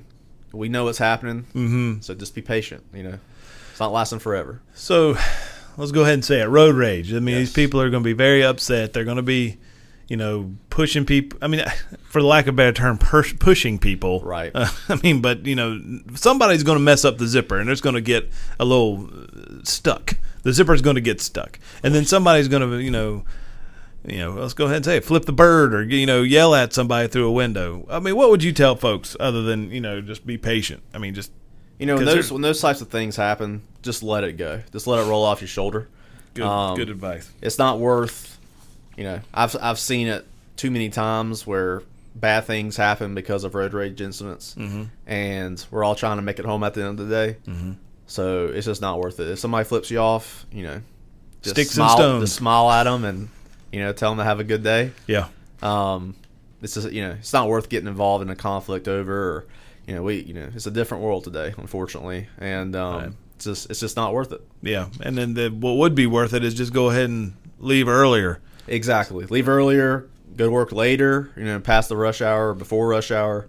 we 0.52 0.68
know 0.68 0.84
what's 0.84 0.98
happening, 0.98 1.44
Mm-hmm. 1.54 2.00
so 2.00 2.14
just 2.14 2.34
be 2.34 2.42
patient. 2.42 2.82
You 2.94 3.02
know, 3.04 3.18
it's 3.70 3.80
not 3.80 3.92
lasting 3.92 4.18
forever. 4.20 4.60
So 4.74 5.16
let's 5.76 5.92
go 5.92 6.02
ahead 6.02 6.14
and 6.14 6.24
say 6.24 6.40
it. 6.40 6.46
Road 6.46 6.74
rage. 6.74 7.12
I 7.12 7.20
mean, 7.20 7.36
these 7.36 7.52
people 7.52 7.80
are 7.80 7.90
going 7.90 8.02
to 8.02 8.08
be 8.08 8.12
very 8.14 8.42
upset. 8.44 8.92
They're 8.92 9.04
going 9.04 9.16
to 9.18 9.22
be, 9.22 9.58
you 10.08 10.16
know, 10.16 10.54
pushing 10.70 11.04
people. 11.04 11.38
I 11.42 11.46
mean, 11.48 11.62
for 12.04 12.20
the 12.20 12.26
lack 12.26 12.46
of 12.46 12.54
a 12.54 12.56
better 12.56 12.72
term, 12.72 12.98
pers- 12.98 13.32
pushing 13.34 13.78
people. 13.78 14.20
Right. 14.20 14.50
Uh, 14.54 14.68
I 14.88 14.96
mean, 15.02 15.20
but 15.20 15.46
you 15.46 15.54
know, 15.54 15.80
somebody's 16.14 16.62
going 16.62 16.76
to 16.78 16.82
mess 16.84 17.04
up 17.04 17.18
the 17.18 17.26
zipper, 17.26 17.58
and 17.58 17.68
it's 17.70 17.80
going 17.80 17.94
to 17.94 18.00
get 18.00 18.28
a 18.58 18.64
little 18.64 19.06
uh, 19.06 19.62
stuck. 19.64 20.14
The 20.42 20.52
zipper's 20.52 20.82
going 20.82 20.96
to 20.96 21.00
get 21.02 21.20
stuck, 21.20 21.58
and 21.82 21.94
then 21.94 22.04
somebody's 22.04 22.48
going 22.48 22.68
to, 22.68 22.78
you 22.78 22.90
know. 22.90 23.24
you 24.06 24.18
know, 24.18 24.30
let's 24.30 24.54
go 24.54 24.64
ahead 24.64 24.76
and 24.76 24.84
say 24.84 24.96
it, 24.98 25.04
flip 25.04 25.24
the 25.26 25.32
bird 25.32 25.74
or, 25.74 25.82
you 25.82 26.06
know, 26.06 26.22
yell 26.22 26.54
at 26.54 26.72
somebody 26.72 27.08
through 27.08 27.26
a 27.26 27.32
window. 27.32 27.84
I 27.90 27.98
mean, 27.98 28.16
what 28.16 28.30
would 28.30 28.42
you 28.42 28.52
tell 28.52 28.76
folks 28.76 29.16
other 29.20 29.42
than, 29.42 29.70
you 29.70 29.80
know, 29.80 30.00
just 30.00 30.24
be 30.24 30.38
patient? 30.38 30.82
I 30.94 30.98
mean, 30.98 31.14
just 31.14 31.32
You 31.78 31.86
know, 31.86 31.96
when 31.96 32.04
those 32.06 32.32
when 32.32 32.40
those 32.40 32.60
types 32.60 32.80
of 32.80 32.88
things 32.88 33.16
happen, 33.16 33.62
just 33.82 34.02
let 34.02 34.24
it 34.24 34.34
go. 34.38 34.62
Just 34.72 34.86
let 34.86 35.04
it 35.04 35.08
roll 35.10 35.24
off 35.24 35.40
your 35.42 35.48
shoulder. 35.48 35.88
good, 36.32 36.46
Um, 36.46 36.76
good 36.76 36.88
advice. 36.88 37.28
It's 37.42 37.58
not 37.58 37.80
worth. 37.80 38.37
You 38.98 39.04
know, 39.04 39.20
I've 39.32 39.56
I've 39.60 39.78
seen 39.78 40.08
it 40.08 40.26
too 40.56 40.72
many 40.72 40.90
times 40.90 41.46
where 41.46 41.82
bad 42.16 42.46
things 42.46 42.76
happen 42.76 43.14
because 43.14 43.44
of 43.44 43.54
road 43.54 43.72
rage 43.72 44.00
incidents, 44.00 44.56
mm-hmm. 44.58 44.84
and 45.06 45.64
we're 45.70 45.84
all 45.84 45.94
trying 45.94 46.16
to 46.18 46.22
make 46.22 46.40
it 46.40 46.44
home 46.44 46.64
at 46.64 46.74
the 46.74 46.82
end 46.82 46.98
of 46.98 47.06
the 47.08 47.14
day. 47.14 47.36
Mm-hmm. 47.46 47.72
So 48.08 48.46
it's 48.46 48.66
just 48.66 48.80
not 48.80 48.98
worth 48.98 49.20
it. 49.20 49.28
If 49.28 49.38
somebody 49.38 49.64
flips 49.64 49.88
you 49.88 49.98
off, 49.98 50.46
you 50.50 50.64
know, 50.64 50.80
just 51.42 51.54
Sticks 51.54 51.78
and 51.78 51.88
stones. 51.88 52.24
Just 52.24 52.36
smile 52.36 52.70
at 52.72 52.84
them 52.84 53.04
and 53.04 53.28
you 53.70 53.78
know 53.78 53.92
tell 53.92 54.10
them 54.10 54.18
to 54.18 54.24
have 54.24 54.40
a 54.40 54.44
good 54.44 54.64
day. 54.64 54.90
Yeah. 55.06 55.28
Um, 55.62 56.16
this 56.60 56.76
is 56.76 56.92
you 56.92 57.02
know 57.02 57.12
it's 57.12 57.32
not 57.32 57.46
worth 57.46 57.68
getting 57.68 57.86
involved 57.86 58.22
in 58.22 58.30
a 58.30 58.36
conflict 58.36 58.88
over. 58.88 59.14
Or, 59.14 59.46
you 59.86 59.94
know, 59.94 60.02
we 60.02 60.22
you 60.22 60.34
know 60.34 60.48
it's 60.52 60.66
a 60.66 60.72
different 60.72 61.04
world 61.04 61.22
today, 61.22 61.54
unfortunately, 61.56 62.26
and 62.38 62.74
um, 62.74 62.96
Right. 62.96 63.12
it's 63.36 63.44
just 63.44 63.70
it's 63.70 63.78
just 63.78 63.96
not 63.96 64.12
worth 64.12 64.32
it. 64.32 64.42
Yeah. 64.60 64.88
And 65.00 65.16
then 65.16 65.34
the, 65.34 65.50
what 65.50 65.76
would 65.76 65.94
be 65.94 66.08
worth 66.08 66.34
it 66.34 66.42
is 66.42 66.54
just 66.54 66.72
go 66.72 66.90
ahead 66.90 67.08
and 67.08 67.34
leave 67.60 67.86
earlier. 67.86 68.40
Exactly. 68.68 69.24
Leave 69.26 69.48
earlier. 69.48 70.06
Go 70.36 70.46
to 70.46 70.50
work 70.50 70.72
later. 70.72 71.30
You 71.36 71.44
know, 71.44 71.60
past 71.60 71.88
the 71.88 71.96
rush 71.96 72.20
hour, 72.22 72.54
before 72.54 72.88
rush 72.88 73.10
hour. 73.10 73.46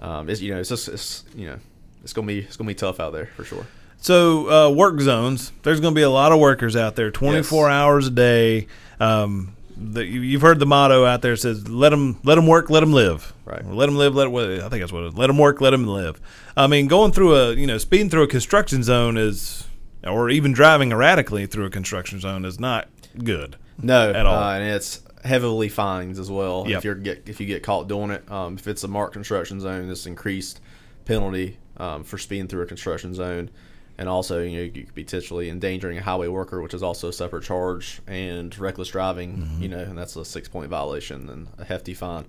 Um, 0.00 0.28
it's 0.28 0.40
you 0.40 0.52
know, 0.54 0.60
it's 0.60 0.68
just 0.68 0.88
it's 0.88 1.24
you 1.34 1.46
know, 1.46 1.58
it's 2.02 2.12
gonna 2.12 2.26
be 2.26 2.40
it's 2.40 2.56
gonna 2.56 2.68
be 2.68 2.74
tough 2.74 3.00
out 3.00 3.12
there 3.12 3.26
for 3.36 3.44
sure. 3.44 3.66
So 3.98 4.50
uh, 4.50 4.70
work 4.70 5.00
zones. 5.00 5.50
There's 5.62 5.80
going 5.80 5.94
to 5.94 5.98
be 5.98 6.02
a 6.02 6.10
lot 6.10 6.30
of 6.30 6.38
workers 6.38 6.76
out 6.76 6.94
there, 6.94 7.10
24 7.10 7.68
Yes. 7.68 7.72
hours 7.72 8.06
a 8.08 8.10
day. 8.10 8.66
Um, 9.00 9.56
the, 9.78 10.04
you- 10.04 10.20
you've 10.20 10.42
heard 10.42 10.58
the 10.58 10.66
motto 10.66 11.06
out 11.06 11.22
there 11.22 11.36
says 11.36 11.66
"Let 11.68 11.88
them 11.88 12.20
let 12.22 12.34
them 12.34 12.46
work, 12.46 12.68
let 12.68 12.80
them 12.80 12.92
live." 12.92 13.32
Right. 13.46 13.64
Let 13.64 13.86
them 13.86 13.96
live. 13.96 14.14
Let 14.14 14.28
I 14.28 14.68
think 14.68 14.82
that's 14.82 14.92
what 14.92 15.04
it 15.04 15.06
is. 15.08 15.14
Let 15.14 15.28
them 15.28 15.38
work, 15.38 15.60
let 15.62 15.70
them 15.70 15.86
live. 15.86 16.20
I 16.54 16.66
mean, 16.66 16.86
going 16.86 17.12
through 17.12 17.34
a 17.34 17.54
you 17.54 17.66
know 17.66 17.78
speeding 17.78 18.10
through 18.10 18.24
a 18.24 18.28
construction 18.28 18.82
zone 18.82 19.16
is, 19.16 19.66
or 20.06 20.28
even 20.28 20.52
driving 20.52 20.92
erratically 20.92 21.46
through 21.46 21.64
a 21.64 21.70
construction 21.70 22.20
zone 22.20 22.44
is 22.44 22.60
not 22.60 22.88
good. 23.22 23.56
No, 23.82 24.10
At 24.14 24.26
all. 24.26 24.42
Uh, 24.42 24.54
and 24.54 24.64
it's 24.64 25.02
heavily 25.24 25.68
fines 25.68 26.18
as 26.18 26.30
well 26.30 26.64
Yep. 26.68 26.78
if 26.78 26.84
you 26.84 26.94
get 26.94 27.28
if 27.28 27.40
you 27.40 27.46
get 27.46 27.62
caught 27.62 27.88
doing 27.88 28.10
it. 28.10 28.30
Um, 28.30 28.56
if 28.56 28.66
it's 28.68 28.84
a 28.84 28.88
marked 28.88 29.14
construction 29.14 29.60
zone, 29.60 29.88
this 29.88 30.06
increased 30.06 30.60
penalty 31.04 31.58
um, 31.76 32.04
for 32.04 32.18
speeding 32.18 32.46
through 32.46 32.62
a 32.62 32.66
construction 32.66 33.14
zone, 33.14 33.50
and 33.98 34.08
also 34.08 34.42
you 34.42 34.56
know 34.58 34.62
you 34.62 34.84
could 34.84 34.94
be 34.94 35.04
potentially 35.04 35.48
endangering 35.50 35.98
a 35.98 36.02
highway 36.02 36.28
worker, 36.28 36.60
which 36.60 36.74
is 36.74 36.82
also 36.82 37.08
a 37.08 37.12
separate 37.12 37.44
charge, 37.44 38.00
and 38.06 38.56
reckless 38.58 38.88
driving. 38.88 39.38
Mm-hmm. 39.38 39.62
You 39.62 39.68
know, 39.70 39.78
and 39.78 39.96
that's 39.98 40.14
a 40.16 40.24
six 40.24 40.48
point 40.48 40.68
violation 40.68 41.28
and 41.28 41.48
a 41.58 41.64
hefty 41.64 41.94
fine. 41.94 42.26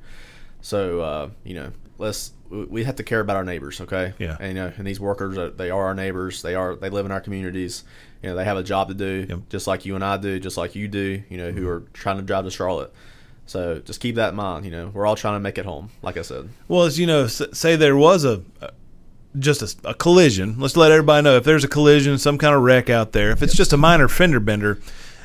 So 0.65 0.99
uh, 1.01 1.29
you 1.43 1.53
know, 1.53 1.71
let's 1.99 2.31
we- 2.49 2.83
have 2.85 2.95
to 2.95 3.03
care 3.03 3.19
about 3.19 3.35
our 3.35 3.43
neighbors, 3.43 3.79
okay? 3.81 4.13
Yeah. 4.17 4.35
And 4.39 4.49
you 4.49 4.63
know, 4.63 4.73
and 4.77 4.87
these 4.87 4.99
workers, 4.99 5.37
are, 5.37 5.51
they 5.51 5.69
are 5.69 5.85
our 5.85 5.93
neighbors. 5.93 6.41
They 6.41 6.55
are 6.55 6.75
they 6.75 6.89
live 6.89 7.05
in 7.05 7.11
our 7.11 7.21
communities. 7.21 7.83
You 8.23 8.29
know, 8.29 8.35
they 8.35 8.45
have 8.45 8.57
a 8.57 8.63
job 8.63 8.87
to 8.87 8.95
do, 8.95 9.27
Yep. 9.29 9.39
just 9.49 9.67
like 9.67 9.85
you 9.85 9.93
and 9.93 10.03
I 10.03 10.17
do, 10.17 10.39
just 10.39 10.57
like 10.57 10.73
you 10.73 10.87
do. 10.87 11.21
You 11.29 11.37
know, 11.37 11.51
who 11.51 11.67
are 11.67 11.81
trying 11.93 12.17
to 12.17 12.23
drive 12.23 12.45
to 12.45 12.51
Charlotte. 12.51 12.91
So 13.45 13.77
just 13.77 13.99
keep 13.99 14.15
that 14.15 14.29
in 14.29 14.35
mind. 14.35 14.65
You 14.65 14.71
know, 14.71 14.87
we're 14.91 15.05
all 15.05 15.15
trying 15.15 15.35
to 15.35 15.39
make 15.39 15.59
it 15.59 15.65
home, 15.65 15.91
like 16.01 16.17
I 16.17 16.23
said. 16.23 16.49
Well, 16.67 16.81
as 16.85 16.97
you 16.97 17.05
know, 17.05 17.27
say 17.27 17.75
there 17.75 17.95
was 17.95 18.25
a, 18.25 18.41
a 18.61 18.71
just 19.37 19.61
a, 19.61 19.89
a 19.89 19.93
collision. 19.93 20.59
Let's 20.59 20.75
let 20.75 20.91
everybody 20.91 21.21
know 21.23 21.35
if 21.35 21.43
there's 21.43 21.63
a 21.63 21.67
collision, 21.67 22.17
some 22.17 22.39
kind 22.39 22.55
of 22.55 22.63
wreck 22.63 22.89
out 22.89 23.11
there. 23.11 23.29
If 23.29 23.43
it's 23.43 23.55
just 23.55 23.71
a 23.71 23.77
minor 23.77 24.07
fender 24.07 24.39
bender, 24.39 24.79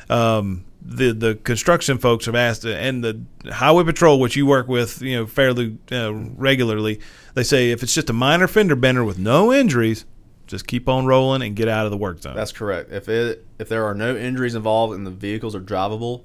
um, 0.07 0.65
the 0.81 1.13
the 1.13 1.35
construction 1.35 1.97
folks 1.97 2.25
have 2.25 2.35
asked, 2.35 2.65
and 2.65 3.03
the 3.03 3.21
highway 3.51 3.83
patrol, 3.83 4.19
which 4.19 4.35
you 4.35 4.45
work 4.45 4.67
with, 4.67 5.01
you 5.01 5.15
know, 5.15 5.27
fairly 5.27 5.77
uh, 5.91 6.13
regularly, 6.13 6.99
they 7.33 7.43
say 7.43 7.71
if 7.71 7.83
it's 7.83 7.93
just 7.93 8.09
a 8.09 8.13
minor 8.13 8.47
fender 8.47 8.75
bender 8.75 9.03
with 9.03 9.19
no 9.19 9.53
injuries, 9.53 10.05
just 10.47 10.67
keep 10.67 10.89
on 10.89 11.05
rolling 11.05 11.41
and 11.41 11.55
get 11.55 11.67
out 11.67 11.85
of 11.85 11.91
the 11.91 11.97
work 11.97 12.19
zone. 12.21 12.35
That's 12.35 12.51
correct. 12.51 12.91
If 12.91 13.07
it 13.09 13.45
if 13.59 13.69
there 13.69 13.85
are 13.85 13.93
no 13.93 14.15
injuries 14.15 14.55
involved 14.55 14.93
and 14.95 15.05
the 15.05 15.11
vehicles 15.11 15.55
are 15.55 15.61
drivable, 15.61 16.23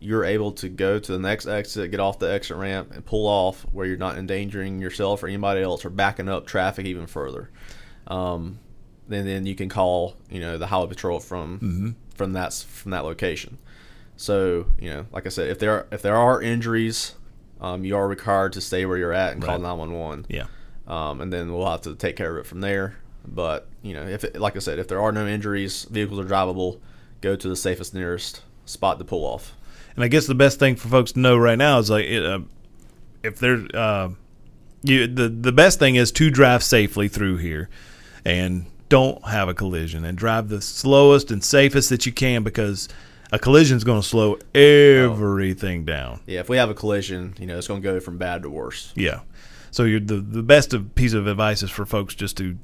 you're 0.00 0.24
able 0.24 0.52
to 0.52 0.68
go 0.68 0.98
to 0.98 1.12
the 1.12 1.18
next 1.18 1.46
exit, 1.46 1.90
get 1.90 2.00
off 2.00 2.18
the 2.18 2.30
exit 2.30 2.56
ramp, 2.56 2.92
and 2.92 3.04
pull 3.04 3.26
off 3.26 3.62
where 3.72 3.86
you're 3.86 3.96
not 3.96 4.16
endangering 4.16 4.80
yourself 4.80 5.22
or 5.22 5.28
anybody 5.28 5.60
else 5.60 5.84
or 5.84 5.90
backing 5.90 6.28
up 6.28 6.46
traffic 6.46 6.86
even 6.86 7.06
further. 7.06 7.50
Um, 8.06 8.58
then 9.06 9.26
then 9.26 9.46
you 9.46 9.54
can 9.54 9.68
call 9.68 10.16
you 10.30 10.40
know 10.40 10.56
the 10.56 10.66
highway 10.66 10.88
patrol 10.88 11.20
from 11.20 11.96
from 12.14 12.32
that 12.32 12.54
from 12.54 12.92
that 12.92 13.04
location. 13.04 13.58
So 14.18 14.66
you 14.78 14.90
know, 14.90 15.06
like 15.12 15.26
I 15.26 15.28
said, 15.30 15.48
if 15.48 15.58
there 15.60 15.72
are, 15.72 15.86
if 15.92 16.02
there 16.02 16.16
are 16.16 16.42
injuries, 16.42 17.14
um, 17.60 17.84
you 17.84 17.96
are 17.96 18.06
required 18.06 18.52
to 18.54 18.60
stay 18.60 18.84
where 18.84 18.98
you're 18.98 19.12
at 19.12 19.32
and 19.32 19.42
call 19.42 19.58
nine 19.58 19.78
one 19.78 19.92
one 19.92 20.26
yeah. 20.28 20.46
um, 20.88 21.20
and 21.20 21.32
then 21.32 21.52
we'll 21.52 21.70
have 21.70 21.82
to 21.82 21.94
take 21.94 22.16
care 22.16 22.36
of 22.36 22.44
it 22.44 22.46
from 22.46 22.60
there. 22.60 22.98
But 23.24 23.68
you 23.80 23.94
know, 23.94 24.06
if 24.06 24.24
it, 24.24 24.36
like 24.36 24.56
I 24.56 24.58
said, 24.58 24.80
if 24.80 24.88
there 24.88 25.00
are 25.00 25.12
no 25.12 25.26
injuries, 25.26 25.84
vehicles 25.84 26.18
are 26.18 26.24
drivable, 26.24 26.80
go 27.20 27.36
to 27.36 27.48
the 27.48 27.56
safest 27.56 27.94
nearest 27.94 28.42
spot 28.66 28.98
to 28.98 29.04
pull 29.04 29.24
off. 29.24 29.54
And 29.94 30.04
I 30.04 30.08
guess 30.08 30.26
the 30.26 30.34
best 30.34 30.58
thing 30.58 30.74
for 30.74 30.88
folks 30.88 31.12
to 31.12 31.20
know 31.20 31.36
right 31.36 31.58
now 31.58 31.78
is 31.78 31.88
like 31.88 32.06
it, 32.06 32.24
uh, 32.24 32.40
if 33.22 33.38
there's 33.38 33.70
uh, 33.70 34.10
you 34.82 35.06
the 35.06 35.28
the 35.28 35.52
best 35.52 35.78
thing 35.78 35.94
is 35.94 36.10
to 36.12 36.28
drive 36.28 36.64
safely 36.64 37.06
through 37.06 37.36
here, 37.36 37.68
and 38.24 38.66
don't 38.88 39.24
have 39.28 39.48
a 39.48 39.54
collision 39.54 40.04
and 40.04 40.18
drive 40.18 40.48
the 40.48 40.60
slowest 40.60 41.30
and 41.30 41.44
safest 41.44 41.90
that 41.90 42.04
you 42.06 42.12
can 42.12 42.42
because 42.42 42.88
a 43.32 43.38
collision 43.38 43.76
is 43.76 43.84
going 43.84 44.00
to 44.00 44.06
slow 44.06 44.38
everything 44.54 45.84
down. 45.84 46.20
Yeah, 46.26 46.40
if 46.40 46.48
we 46.48 46.56
have 46.56 46.70
a 46.70 46.74
collision, 46.74 47.34
you 47.38 47.46
know, 47.46 47.58
it's 47.58 47.68
going 47.68 47.82
to 47.82 47.84
go 47.86 48.00
from 48.00 48.18
bad 48.18 48.42
to 48.42 48.50
worse. 48.50 48.92
Yeah. 48.94 49.20
So 49.70 49.84
you're 49.84 50.00
the 50.00 50.16
the 50.16 50.42
best 50.42 50.72
of 50.72 50.94
piece 50.94 51.12
of 51.12 51.26
advice 51.26 51.62
is 51.62 51.70
for 51.70 51.84
folks 51.84 52.14
just 52.14 52.36
to 52.38 52.56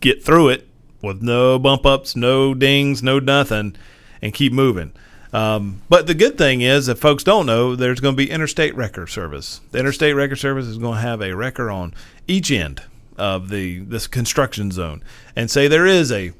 get 0.00 0.22
through 0.22 0.50
it 0.50 0.68
with 1.02 1.22
no 1.22 1.58
bump 1.58 1.84
ups, 1.84 2.14
no 2.14 2.54
dings, 2.54 3.02
no 3.02 3.18
nothing, 3.18 3.76
and 4.22 4.32
keep 4.32 4.52
moving. 4.52 4.92
Um, 5.32 5.82
but 5.88 6.06
the 6.06 6.14
good 6.14 6.38
thing 6.38 6.60
is, 6.60 6.86
if 6.86 7.00
folks 7.00 7.24
don't 7.24 7.44
know, 7.44 7.74
there's 7.74 7.98
going 7.98 8.14
to 8.14 8.16
be 8.16 8.30
interstate 8.30 8.76
wrecker 8.76 9.08
service. 9.08 9.60
The 9.72 9.80
interstate 9.80 10.14
wrecker 10.14 10.36
service 10.36 10.66
is 10.66 10.78
going 10.78 10.94
to 10.94 11.00
have 11.00 11.20
a 11.20 11.34
wrecker 11.34 11.72
on 11.72 11.92
each 12.28 12.52
end 12.52 12.82
of 13.18 13.48
the 13.48 13.80
this 13.80 14.06
construction 14.06 14.70
zone, 14.70 15.02
and 15.34 15.50
say 15.50 15.66
there 15.66 15.86
is 15.86 16.12
a 16.12 16.32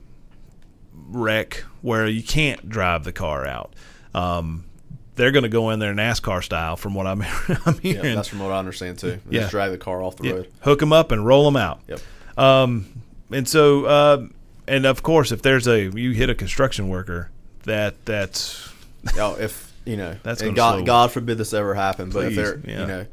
wreck 1.15 1.65
where 1.83 2.07
you 2.07 2.23
can't 2.23 2.69
drive 2.69 3.05
the 3.05 3.13
car 3.13 3.47
out. 3.47 3.73
Um, 4.15 4.65
they're 5.17 5.31
going 5.31 5.45
to 5.45 5.49
go 5.49 5.71
in 5.71 5.79
there 5.79 5.95
NASCAR 5.95 6.43
style, 6.43 6.77
from 6.77 6.95
what 6.95 7.07
I'm, 7.07 7.23
I'm 7.67 7.79
Yeah, 7.83 7.93
hearing. 7.95 8.15
that's 8.17 8.29
from 8.29 8.41
what 8.41 8.51
I 8.53 8.59
understand 8.59 8.99
too. 8.99 9.21
Yeah. 9.31 9.41
Just 9.43 9.53
drag 9.53 9.71
the 9.71 9.79
car 9.79 10.03
off 10.03 10.17
the 10.17 10.25
Yeah, 10.27 10.33
road. 10.35 10.53
hook 10.61 10.81
them 10.81 10.93
up 10.93 11.13
and 11.13 11.25
roll 11.25 11.45
them 11.45 11.57
out. 11.57 11.81
Yep. 11.89 12.01
Um, 12.37 12.87
and 13.31 13.49
so, 13.49 13.85
uh, 13.85 14.27
and 14.67 14.87
of 14.87 15.03
course, 15.03 15.31
if 15.31 15.43
there's 15.43 15.67
a 15.69 15.91
you 15.91 16.11
hit 16.13 16.31
a 16.31 16.35
construction 16.35 16.89
worker, 16.89 17.31
that 17.65 18.05
that's 18.05 18.73
Oh, 19.19 19.37
if 19.39 19.73
you 19.85 19.97
know, 19.97 20.17
That's 20.23 20.41
and 20.43 20.57
gonna 20.57 20.79
slow- 20.79 20.81
God, 20.81 20.87
God 20.87 21.13
forbid 21.13 21.39
this 21.39 21.53
ever 21.53 21.75
happened, 21.75 22.13
but 22.13 22.25
if 22.27 22.35
there, 22.35 22.61
yeah. 22.65 22.81
you 22.81 22.87
know, 22.87 23.07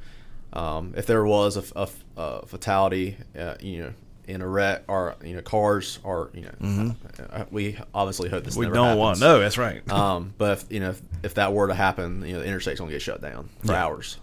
um, 0.53 0.93
if 0.95 1.05
there 1.05 1.23
was 1.25 1.57
a, 1.57 1.63
a, 1.75 1.89
a 2.17 2.45
fatality, 2.45 3.17
uh, 3.37 3.55
you 3.59 3.79
know, 3.83 3.93
in 4.31 4.41
a 4.41 4.47
wreck 4.47 4.83
or 4.87 5.15
you 5.23 5.35
know, 5.35 5.41
cars 5.41 5.99
or 6.03 6.29
you 6.33 6.41
know, 6.61 6.95
uh, 7.29 7.45
we 7.51 7.77
obviously 7.93 8.29
hope 8.29 8.43
this 8.43 8.53
Mm-hmm. 8.53 8.59
we 8.59 8.65
never 8.67 8.75
don't 8.75 8.85
happens. 8.87 8.99
want. 8.99 9.19
No, 9.19 9.39
that's 9.39 9.57
right. 9.57 9.91
Um, 9.91 10.33
but 10.37 10.59
if, 10.59 10.65
you 10.71 10.79
know, 10.79 10.89
if, 10.91 11.01
if 11.23 11.33
that 11.35 11.53
were 11.53 11.67
to 11.67 11.73
happen, 11.73 12.25
you 12.25 12.33
know, 12.33 12.39
the 12.39 12.45
interstate's 12.47 12.79
gonna 12.79 12.91
get 12.91 13.01
shut 13.01 13.21
down 13.21 13.49
for 13.65 13.73
hours. 13.73 14.17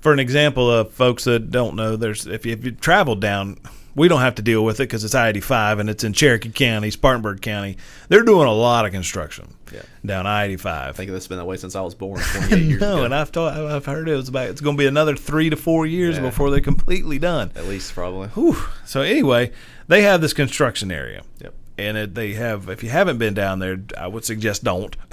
For 0.00 0.12
an 0.12 0.18
example 0.18 0.70
of 0.70 0.92
folks 0.92 1.24
that 1.24 1.50
don't 1.50 1.76
know, 1.76 1.96
there's 1.96 2.26
if 2.26 2.44
you, 2.44 2.52
if 2.52 2.64
you 2.64 2.72
travel 2.72 3.14
down, 3.14 3.56
we 3.94 4.08
don't 4.08 4.20
have 4.20 4.34
to 4.36 4.42
deal 4.42 4.64
with 4.64 4.80
it 4.80 4.84
because 4.84 5.04
it's 5.04 5.14
I-85 5.14 5.80
and 5.80 5.88
it's 5.90 6.02
in 6.04 6.12
Cherokee 6.12 6.50
County, 6.50 6.90
Spartanburg 6.90 7.40
County. 7.42 7.76
They're 8.08 8.22
doing 8.24 8.48
a 8.48 8.52
lot 8.52 8.86
of 8.86 8.92
construction 8.92 9.54
Yeah. 9.72 9.82
down 10.04 10.26
I-85. 10.26 10.66
I 10.66 10.92
think 10.92 11.10
it's 11.10 11.28
been 11.28 11.38
that 11.38 11.44
way 11.44 11.56
since 11.56 11.76
I 11.76 11.80
was 11.82 11.94
born 11.94 12.20
28 12.32 12.62
years 12.62 12.80
no, 12.80 12.94
ago. 12.96 13.04
and 13.04 13.14
I've 13.14 13.36
I've 13.36 13.86
heard 13.86 14.08
it 14.08 14.16
was 14.16 14.28
about 14.28 14.48
it's 14.48 14.60
going 14.60 14.76
to 14.76 14.80
be 14.80 14.86
another 14.86 15.14
three 15.16 15.48
to 15.50 15.56
four 15.56 15.86
years 15.86 16.16
Yeah. 16.16 16.22
before 16.22 16.50
they're 16.50 16.60
completely 16.60 17.18
done. 17.18 17.50
At 17.54 17.66
least 17.66 17.92
probably. 17.94 18.28
Whew. 18.28 18.56
So 18.84 19.00
anyway, 19.02 19.52
they 19.88 20.02
have 20.02 20.20
this 20.20 20.32
construction 20.32 20.90
area. 20.90 21.22
Yep. 21.40 21.54
And 21.76 21.96
it, 21.96 22.14
they 22.14 22.34
have, 22.34 22.68
if 22.68 22.82
you 22.84 22.88
haven't 22.90 23.18
been 23.18 23.34
down 23.34 23.58
there, 23.58 23.80
I 23.98 24.06
would 24.06 24.24
suggest 24.24 24.64
don't. 24.64 24.96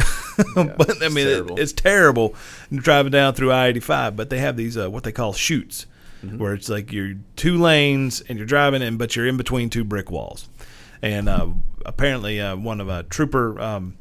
Yeah, 0.56 0.74
but 0.78 1.02
I 1.02 1.06
it's 1.06 1.14
mean, 1.14 1.28
it, 1.28 1.60
it's 1.60 1.74
terrible 1.74 2.34
driving 2.72 3.12
down 3.12 3.34
through 3.36 3.52
I 3.52 3.68
85. 3.68 4.16
But 4.16 4.30
they 4.30 4.40
have 4.40 4.56
these, 4.58 4.78
uh, 4.78 4.90
what 4.90 5.04
they 5.04 5.12
call 5.12 5.34
chutes, 5.34 5.86
Mm-hmm. 6.24 6.38
where 6.38 6.54
it's 6.54 6.70
like 6.70 6.92
you're 6.92 7.16
two 7.36 7.58
lanes 7.58 8.22
and 8.22 8.38
you're 8.38 8.46
driving 8.46 8.84
in, 8.84 8.98
but 8.98 9.16
you're 9.16 9.26
in 9.26 9.38
between 9.38 9.72
two 9.72 9.84
brick 9.84 10.12
walls. 10.12 10.50
And 11.02 11.28
uh, 11.28 11.48
apparently, 11.84 12.40
uh, 12.40 12.56
one 12.56 12.80
of 12.80 12.90
a 12.90 13.02
trooper, 13.04 13.60
um, 13.60 13.98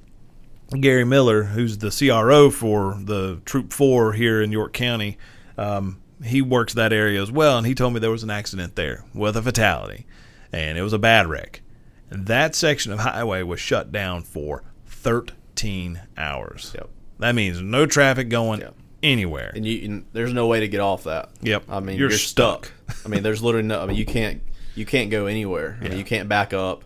Gary 0.79 1.05
Miller, 1.05 1.45
who's 1.45 1.79
the 1.79 1.91
CRO 1.91 2.51
for 2.51 2.99
the 3.01 3.41
Troop 3.47 3.73
4 3.73 4.13
here 4.13 4.43
in 4.43 4.53
York 4.53 4.73
County, 4.75 5.17
um, 5.57 6.01
he 6.23 6.43
works 6.43 6.75
that 6.75 6.93
area 6.93 7.23
as 7.23 7.33
well. 7.33 7.57
And 7.57 7.67
he 7.67 7.75
told 7.75 7.95
me 7.95 8.01
there 8.01 8.11
was 8.11 8.23
an 8.23 8.31
accident 8.31 8.77
there 8.77 9.05
with 9.15 9.37
a 9.37 9.43
fatality, 9.43 10.07
and 10.53 10.77
it 10.77 10.83
was 10.83 10.93
a 10.93 10.99
bad 10.99 11.27
wreck. 11.27 11.63
And 12.11 12.27
that 12.27 12.55
section 12.55 12.93
of 12.93 12.99
highway 12.99 13.43
was 13.43 13.61
shut 13.61 13.93
down 13.93 14.23
for 14.25 14.63
13 14.87 16.03
hours. 16.19 16.73
Yep. 16.75 16.91
That 17.21 17.35
means 17.35 17.63
no 17.63 17.87
traffic 17.87 18.29
going 18.29 18.61
Yep. 18.61 18.75
Anywhere. 19.03 19.53
and 19.55 19.65
you 19.67 19.85
and 19.85 20.07
there's 20.13 20.33
no 20.33 20.47
way 20.47 20.61
to 20.61 20.69
get 20.69 20.81
off 20.81 21.05
that. 21.05 21.31
Yep. 21.43 21.65
I 21.69 21.81
mean, 21.81 21.97
You're 21.99 22.11
you're, 22.11 22.19
stuck. 22.19 22.73
stuck. 22.87 23.05
I 23.07 23.09
mean, 23.09 23.23
there's 23.23 23.43
literally 23.43 23.67
no. 23.67 23.81
I 23.83 23.87
mean, 23.87 23.97
you 23.97 24.07
can't 24.07 24.43
you 24.75 24.87
can't 24.87 25.11
go 25.11 25.27
anywhere. 25.27 25.79
I 25.81 25.89
mean, 25.89 25.99
you 25.99 26.05
can't 26.05 26.29
back 26.29 26.53
up. 26.53 26.85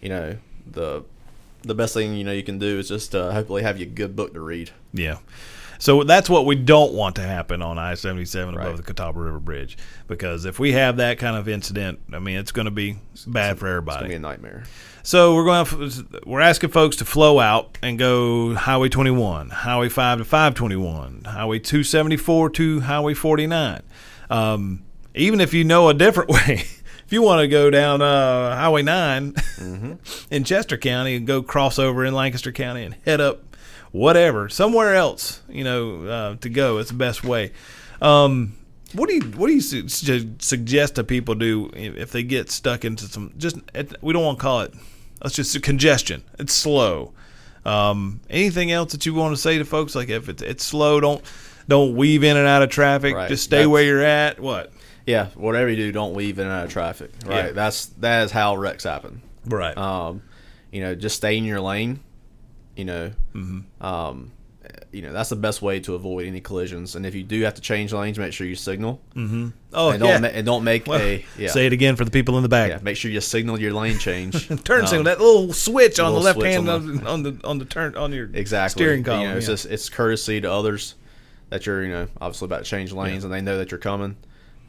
You 0.00 0.08
know 0.08 0.36
the 0.70 1.04
the 1.62 1.74
best 1.74 1.94
thing 1.94 2.14
you 2.14 2.24
know 2.24 2.32
you 2.32 2.42
can 2.42 2.58
do 2.58 2.78
is 2.78 2.88
just 2.88 3.14
uh, 3.14 3.30
hopefully 3.32 3.62
have 3.62 3.78
you 3.78 3.86
a 3.86 3.88
good 3.88 4.16
book 4.16 4.32
to 4.34 4.40
read. 4.40 4.70
Yeah. 4.92 5.18
So 5.78 6.04
that's 6.04 6.30
what 6.30 6.46
we 6.46 6.54
don't 6.54 6.92
want 6.92 7.16
to 7.16 7.22
happen 7.22 7.60
on 7.60 7.76
I 7.76 7.94
77 7.94 8.54
above 8.54 8.66
Right. 8.66 8.76
the 8.76 8.84
Catawba 8.84 9.18
River 9.18 9.40
Bridge. 9.40 9.76
Because 10.06 10.44
if 10.44 10.60
we 10.60 10.72
have 10.72 10.98
that 10.98 11.18
kind 11.18 11.36
of 11.36 11.48
incident, 11.48 11.98
I 12.12 12.20
mean, 12.20 12.36
it's 12.36 12.52
going 12.52 12.66
to 12.66 12.70
be 12.70 12.98
bad 13.26 13.58
for 13.58 13.66
everybody. 13.66 13.96
It's 13.96 14.00
gonna 14.02 14.08
be 14.10 14.14
a 14.14 14.18
nightmare. 14.20 14.62
So 15.04 15.34
we're 15.34 15.44
going 15.44 15.66
to 15.66 16.20
we're 16.24 16.40
asking 16.40 16.70
folks 16.70 16.96
to 16.96 17.04
flow 17.04 17.40
out 17.40 17.76
and 17.82 17.98
go 17.98 18.54
Highway 18.54 18.88
21, 18.88 19.50
Highway 19.50 19.88
5 19.88 20.18
to 20.18 20.24
521, 20.24 21.24
Highway 21.24 21.58
274 21.58 22.50
to 22.50 22.80
Highway 22.80 23.14
49. 23.14 23.82
Um, 24.30 24.84
even 25.16 25.40
if 25.40 25.52
you 25.52 25.64
know 25.64 25.88
a 25.88 25.94
different 25.94 26.30
way, 26.30 26.62
if 27.04 27.06
you 27.12 27.20
want 27.20 27.40
to 27.40 27.48
go 27.48 27.68
down 27.68 28.00
uh, 28.00 28.54
Highway 28.54 28.82
9 28.82 29.34
in 30.30 30.44
Chester 30.44 30.76
County 30.76 31.16
and 31.16 31.26
go 31.26 31.42
cross 31.42 31.80
over 31.80 32.04
in 32.04 32.14
Lancaster 32.14 32.52
County 32.52 32.84
and 32.84 32.94
head 33.04 33.20
up 33.20 33.56
whatever 33.90 34.48
somewhere 34.48 34.94
else, 34.94 35.42
you 35.48 35.64
know, 35.64 36.04
uh, 36.06 36.36
to 36.36 36.48
go, 36.48 36.78
it's 36.78 36.90
the 36.90 36.96
best 36.96 37.24
way. 37.24 37.50
Um, 38.00 38.56
what 38.92 39.08
do 39.08 39.16
you 39.16 39.22
what 39.22 39.48
do 39.48 39.54
you 39.54 39.60
su- 39.60 39.88
su- 39.88 40.34
suggest 40.38 40.94
to 40.96 41.04
people 41.04 41.34
do 41.34 41.70
if 41.74 41.96
if 41.96 42.12
they 42.12 42.22
get 42.22 42.50
stuck 42.50 42.84
into 42.84 43.06
some 43.06 43.32
just 43.38 43.56
we 44.02 44.12
don't 44.12 44.22
want 44.22 44.38
to 44.38 44.42
call 44.42 44.60
it 44.60 44.74
let's 45.22 45.34
just 45.36 45.60
congestion 45.62 46.22
it's 46.38 46.52
slow 46.54 47.12
um, 47.64 48.20
anything 48.28 48.72
else 48.72 48.90
that 48.92 49.06
you 49.06 49.14
want 49.14 49.34
to 49.34 49.40
say 49.40 49.58
to 49.58 49.64
folks 49.64 49.94
like 49.94 50.08
if 50.08 50.28
it's, 50.28 50.42
it's 50.42 50.64
slow 50.64 50.98
don't 51.00 51.22
don't 51.68 51.94
weave 51.96 52.24
in 52.24 52.36
and 52.36 52.46
out 52.46 52.62
of 52.62 52.70
traffic 52.70 53.14
Right. 53.14 53.28
just 53.28 53.44
stay 53.44 53.66
where 53.66 53.84
you're 53.84 54.02
at 54.02 54.40
what 54.40 54.72
Yeah, 55.06 55.28
whatever 55.34 55.68
you 55.68 55.76
do, 55.76 55.92
don't 55.92 56.14
weave 56.14 56.38
in 56.38 56.46
and 56.46 56.52
out 56.54 56.64
of 56.66 56.70
traffic. 56.72 57.10
Right. 57.26 57.46
Yeah. 57.46 57.50
That's 57.52 57.86
that 58.00 58.24
is 58.24 58.30
how 58.32 58.56
wrecks 58.56 58.84
happen. 58.84 59.20
right 59.46 59.76
Um, 59.76 60.22
you 60.72 60.80
know, 60.80 60.94
just 60.94 61.16
stay 61.16 61.36
in 61.36 61.44
your 61.44 61.60
lane. 61.60 62.00
You 62.76 62.84
know, 62.84 63.12
Mm-hmm. 63.34 63.84
um, 63.84 64.32
you 64.92 65.02
know 65.02 65.12
that's 65.12 65.30
the 65.30 65.36
best 65.36 65.62
way 65.62 65.80
to 65.80 65.94
avoid 65.94 66.26
any 66.26 66.40
collisions. 66.40 66.94
And 66.96 67.06
if 67.06 67.14
you 67.14 67.22
do 67.22 67.40
have 67.42 67.54
to 67.54 67.60
change 67.62 67.92
lanes, 67.92 68.18
make 68.18 68.32
sure 68.32 68.46
you 68.46 68.54
signal. 68.54 69.00
oh 69.16 69.90
and 69.90 70.04
yeah 70.04 70.12
don't 70.12 70.22
ma- 70.22 70.28
and 70.28 70.46
don't 70.46 70.64
make 70.64 70.86
Well, 70.86 71.00
a 71.00 71.24
yeah. 71.38 71.48
say 71.50 71.66
it 71.66 71.72
again 71.72 71.96
for 71.96 72.04
the 72.04 72.10
people 72.10 72.36
in 72.36 72.42
the 72.42 72.48
back 72.48 72.70
yeah, 72.70 72.78
make 72.82 72.96
sure 72.96 73.10
you 73.10 73.20
signal 73.20 73.58
your 73.60 73.72
lane 73.72 73.98
change. 73.98 74.48
turn 74.64 74.82
Um, 74.82 74.86
signal 74.86 75.04
that 75.04 75.18
little 75.20 75.52
switch 75.52 75.98
on 75.98 76.12
the 76.12 76.20
left 76.20 76.42
hand 76.42 76.68
on 76.68 76.98
on, 77.00 77.06
on 77.06 77.22
the 77.22 77.40
on 77.44 77.58
the 77.58 77.64
turn 77.64 77.96
on 77.96 78.12
your 78.12 78.28
exactly 78.34 78.82
steering 78.84 79.02
column 79.02 79.22
You 79.22 79.28
know, 79.28 79.36
it's 79.38 79.46
just 79.46 79.66
it's 79.66 79.88
courtesy 79.88 80.40
to 80.42 80.52
others 80.52 80.94
that 81.50 81.64
you're 81.66 81.82
you 81.84 81.90
know 81.92 82.08
obviously 82.20 82.46
about 82.46 82.64
to 82.64 82.70
change 82.70 82.92
lanes 82.92 83.24
and 83.24 83.32
they 83.32 83.40
know 83.40 83.58
that 83.58 83.70
you're 83.70 83.78
coming. 83.80 84.16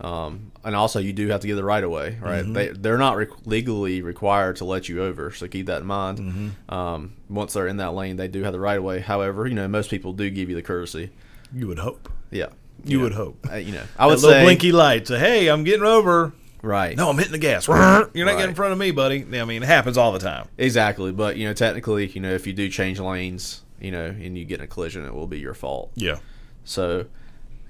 Um, 0.03 0.51
and 0.65 0.75
also 0.75 0.99
you 0.99 1.13
do 1.13 1.29
have 1.29 1.39
to 1.41 1.47
give 1.47 1.55
the 1.55 1.63
right 1.63 1.83
of 1.83 1.89
way, 1.89 2.17
right? 2.21 2.43
Mm-hmm. 2.43 2.53
They 2.53 2.67
they're 2.69 2.97
not 2.97 3.15
re- 3.15 3.27
legally 3.45 4.01
required 4.01 4.57
to 4.57 4.65
let 4.65 4.89
you 4.89 5.01
over, 5.01 5.31
so 5.31 5.47
keep 5.47 5.67
that 5.67 5.81
in 5.81 5.87
mind. 5.87 6.19
Mm-hmm. 6.19 6.73
Um, 6.73 7.13
once 7.29 7.53
they're 7.53 7.67
in 7.67 7.77
that 7.77 7.93
lane, 7.93 8.17
they 8.17 8.27
do 8.27 8.43
have 8.43 8.51
the 8.51 8.59
right 8.59 8.77
of 8.77 8.83
way. 8.83 8.99
However, 8.99 9.47
you 9.47 9.55
know 9.55 9.67
most 9.67 9.89
people 9.89 10.11
do 10.11 10.29
give 10.29 10.49
you 10.49 10.55
the 10.55 10.61
courtesy. 10.61 11.11
you 11.53 11.67
would 11.67 11.79
hope 11.79 12.09
Yeah, 12.31 12.47
you 12.83 12.97
know, 12.97 13.03
would 13.05 13.13
hope 13.13 13.47
uh, 13.51 13.55
you 13.55 13.71
know, 13.71 13.83
I 13.97 14.07
would 14.07 14.17
that 14.17 14.21
say 14.21 14.43
blinky 14.43 14.71
light 14.73 15.07
say 15.07 15.19
hey 15.19 15.47
I'm 15.47 15.63
getting 15.63 15.85
over 15.85 16.33
right. 16.61 16.97
no 16.97 17.09
I'm 17.09 17.17
hitting 17.17 17.31
the 17.31 17.37
gas 17.37 17.67
you're 18.13 18.25
not 18.25 18.35
getting 18.35 18.49
in 18.49 18.55
front 18.55 18.73
of 18.73 18.77
me 18.79 18.91
buddy 18.91 19.21
I 19.39 19.45
mean 19.45 19.63
it 19.63 19.67
happens 19.67 19.97
all 19.97 20.11
the 20.11 20.19
time 20.19 20.47
Exactly, 20.57 21.11
but 21.11 21.37
you 21.37 21.47
know, 21.47 21.53
technically, 21.53 22.07
you 22.07 22.19
know, 22.21 22.33
if 22.33 22.45
you 22.47 22.53
do 22.53 22.67
change 22.69 22.99
lanes, 22.99 23.61
you 23.79 23.91
know, 23.91 24.05
and 24.05 24.37
you 24.37 24.43
get 24.45 24.59
in 24.59 24.65
a 24.65 24.67
collision, 24.67 25.05
it 25.05 25.13
will 25.13 25.27
be 25.27 25.39
your 25.39 25.53
fault. 25.53 25.91
yeah 25.95 26.17
So, 26.65 27.05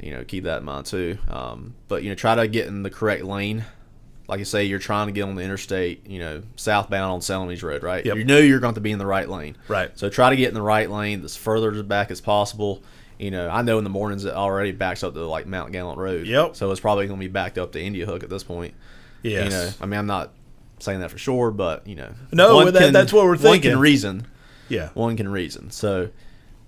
you 0.03 0.11
know, 0.11 0.23
keep 0.23 0.43
that 0.43 0.59
in 0.59 0.65
mind 0.65 0.85
too. 0.85 1.17
Um, 1.29 1.75
but 1.87 2.03
you 2.03 2.09
know, 2.09 2.15
try 2.15 2.35
to 2.35 2.47
get 2.47 2.67
in 2.67 2.83
the 2.83 2.89
correct 2.89 3.23
lane. 3.23 3.65
Like 4.27 4.39
you 4.39 4.45
say, 4.45 4.63
you're 4.63 4.79
trying 4.79 5.07
to 5.07 5.11
get 5.13 5.23
on 5.23 5.35
the 5.35 5.41
interstate, 5.43 6.07
you 6.07 6.17
know, 6.19 6.43
southbound 6.55 7.11
on 7.11 7.19
Celanese 7.19 7.61
Road, 7.61 7.83
right? 7.83 8.05
Yep. 8.05 8.15
You 8.17 8.23
know 8.23 8.37
you're 8.37 8.59
going 8.61 8.75
to 8.75 8.81
be 8.81 8.91
in 8.91 8.97
the 8.99 9.05
right 9.05 9.27
lane. 9.27 9.57
Right. 9.67 9.91
So 9.99 10.09
try 10.09 10.29
to 10.29 10.35
get 10.35 10.47
in 10.47 10.53
the 10.53 10.61
right 10.61 10.89
lane 10.89 11.23
as 11.25 11.35
further 11.35 11.83
back 11.83 12.09
as 12.09 12.21
possible. 12.21 12.81
You 13.19 13.31
know, 13.31 13.49
I 13.49 13.61
know 13.63 13.77
in 13.77 13.83
the 13.83 13.89
mornings 13.89 14.23
it 14.25 14.33
already 14.33 14.71
backs 14.71 15.03
up 15.03 15.13
to 15.13 15.25
like 15.25 15.45
Mount 15.45 15.71
Gallant 15.73 15.97
Road. 15.99 16.25
Yep. 16.25 16.55
So 16.55 16.71
it's 16.71 16.79
probably 16.79 17.05
going 17.07 17.19
to 17.19 17.23
be 17.25 17.31
backed 17.31 17.57
up 17.57 17.73
to 17.73 17.81
India 17.81 18.05
Hook 18.05 18.23
at 18.23 18.29
this 18.29 18.43
point. 18.43 18.73
Yeah. 19.23 19.43
You 19.43 19.49
know, 19.49 19.69
I 19.81 19.85
mean, 19.85 19.99
I'm 19.99 20.07
not 20.07 20.31
saying 20.79 21.01
that 21.01 21.11
for 21.11 21.17
sure, 21.17 21.51
but 21.51 21.85
you 21.85 21.95
know, 21.95 22.13
No, 22.31 22.69
that- 22.71 22.93
that's 22.93 23.11
what 23.13 23.25
we're 23.25 23.35
thinking. 23.37 23.71
One 23.71 23.75
can 23.75 23.79
reason. 23.79 24.27
yeah 24.69 24.89
One 24.93 25.15
can 25.17 25.27
reason. 25.29 25.69
So, 25.71 26.09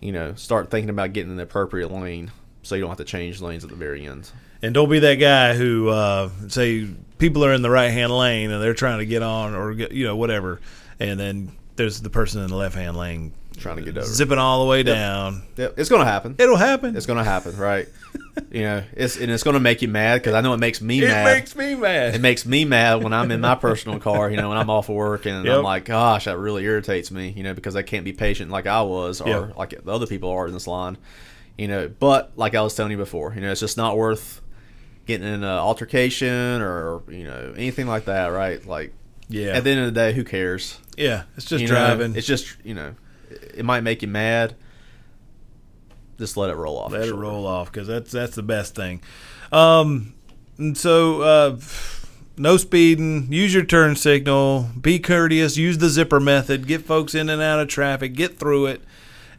you 0.02 0.12
know, 0.12 0.36
start 0.36 0.69
thinking 0.69 0.89
about 0.89 1.13
getting 1.13 1.32
in 1.32 1.38
the 1.38 1.43
appropriate 1.43 1.89
lane, 1.91 2.32
so 2.65 2.75
you 2.75 2.82
don't 2.82 2.89
have 2.89 2.97
to 2.97 3.04
change 3.06 3.39
lanes 3.41 3.63
at 3.63 3.69
the 3.69 3.75
very 3.75 4.06
end. 4.06 4.30
And 4.62 4.73
don't 4.73 4.89
be 4.89 4.99
that 4.99 5.15
guy 5.15 5.54
who 5.56 5.89
uh, 5.89 6.30
say 6.47 6.88
people 7.19 7.45
are 7.45 7.54
in 7.54 7.62
the 7.62 7.69
right 7.69 7.91
hand 7.91 8.12
lane 8.12 8.51
and 8.51 8.62
they're 8.62 8.73
trying 8.73 8.99
to 8.99 9.06
get 9.06 9.21
on 9.21 9.54
or 9.56 9.73
get, 9.73 9.91
you 9.91 10.06
know 10.06 10.15
whatever, 10.15 10.60
and 10.99 11.19
then 11.19 11.51
there's 11.75 12.01
the 12.01 12.10
person 12.10 12.41
in 12.41 12.49
the 12.49 12.56
left 12.56 12.75
hand 12.75 12.97
lane 12.97 13.32
Trying 13.58 13.78
to 13.78 13.84
get 13.84 13.97
over. 13.97 14.06
zipping 14.06 14.38
all 14.38 14.65
the 14.65 14.69
way 14.69 14.84
down. 14.84 15.43
Yep, 15.56 15.75
it's 15.78 15.88
gonna 15.89 16.04
happen. 16.04 16.36
It'll 16.38 16.58
happen. 16.58 16.97
It's 16.97 17.06
gonna 17.06 17.23
happen, 17.23 17.56
right? 17.56 17.88
you 18.51 18.63
know, 18.63 18.84
it's 18.93 19.15
and 19.17 19.32
it's 19.32 19.43
gonna 19.43 19.62
make 19.62 19.82
you 19.82 19.88
mad 19.88 20.21
because 20.21 20.34
I 20.34 20.41
know 20.41 20.54
it 20.54 20.58
makes 20.58 20.82
me 20.82 21.01
It 21.01 21.08
mad. 21.08 21.23
makes 21.38 21.56
me 21.56 21.73
mad. 21.75 22.15
it 22.15 22.21
makes 22.21 22.45
me 22.45 22.65
mad 22.65 23.01
when 23.01 23.13
I'm 23.13 23.32
in 23.32 23.39
my 23.39 23.56
personal 23.56 23.99
car, 23.99 24.30
you 24.30 24.36
know, 24.36 24.49
when 24.49 24.58
I'm 24.58 24.69
off 24.69 24.89
of 24.89 24.95
work 24.95 25.25
and 25.25 25.45
Yep. 25.45 25.58
I'm 25.60 25.63
like, 25.63 25.86
gosh, 25.86 26.25
that 26.25 26.38
really 26.38 26.65
irritates 26.65 27.12
me, 27.12 27.30
you 27.30 27.43
know, 27.43 27.54
because 27.54 27.78
I 27.78 27.82
can't 27.82 28.04
be 28.04 28.12
patient 28.12 28.51
like 28.51 28.67
I 28.67 28.82
was 28.82 29.21
or 29.21 29.30
Yep. 29.30 29.58
like 29.58 29.86
the 29.86 29.91
other 29.91 30.08
people 30.08 30.30
are 30.32 30.47
in 30.47 30.54
this 30.54 30.67
line, 30.67 30.97
you 31.58 31.68
know. 31.68 31.88
But 31.88 32.34
like 32.36 32.56
I 32.56 32.62
was 32.62 32.76
telling 32.76 32.91
you 32.91 32.98
before, 32.98 33.34
you 33.34 33.41
know, 33.41 33.52
it's 33.52 33.60
just 33.62 33.78
not 33.78 33.98
worth 33.98 34.41
getting 35.06 35.28
in 35.28 35.34
an 35.36 35.44
altercation 35.44 36.62
or 36.62 37.04
you 37.10 37.24
know 37.24 37.54
anything 37.56 37.88
like 37.88 38.06
that, 38.06 38.28
right? 38.28 38.65
Like, 38.65 38.94
yeah, 39.30 39.50
at 39.58 39.63
the 39.63 39.70
end 39.72 39.80
of 39.82 39.86
the 39.88 39.91
day, 40.00 40.13
who 40.13 40.24
cares? 40.24 40.80
yeah. 40.98 41.24
It's 41.38 41.46
just 41.46 41.62
You 41.62 41.68
know, 41.68 41.74
driving. 41.76 42.15
it's 42.15 42.28
just 42.28 42.56
you 42.63 42.74
know, 42.74 42.96
it 43.30 43.65
might 43.65 43.82
make 43.82 44.02
you 44.02 44.08
mad. 44.08 44.56
Just 46.18 46.38
let 46.38 46.50
it 46.50 46.56
roll 46.56 46.78
off. 46.78 46.91
Let 46.91 47.02
it 47.02 47.08
shoulder. 47.08 47.22
roll 47.22 47.46
off 47.46 47.72
because 47.72 47.88
that's 47.88 48.12
that's 48.12 48.36
the 48.36 48.44
best 48.44 48.74
thing. 48.76 49.02
Um, 49.52 50.13
and 50.58 50.78
so 50.78 51.22
uh, 51.22 51.60
no 52.38 52.56
speeding. 52.56 53.28
Use 53.34 53.54
your 53.54 53.65
turn 53.65 53.98
signal. 53.98 54.70
Be 54.80 54.98
courteous. 54.98 55.58
Use 55.58 55.78
the 55.80 55.89
zipper 55.89 56.22
method. 56.22 56.68
Get 56.68 56.86
folks 56.86 57.13
in 57.15 57.30
and 57.30 57.41
out 57.41 57.60
of 57.60 57.68
traffic. 57.68 58.13
Get 58.13 58.38
through 58.39 58.68
it, 58.68 58.82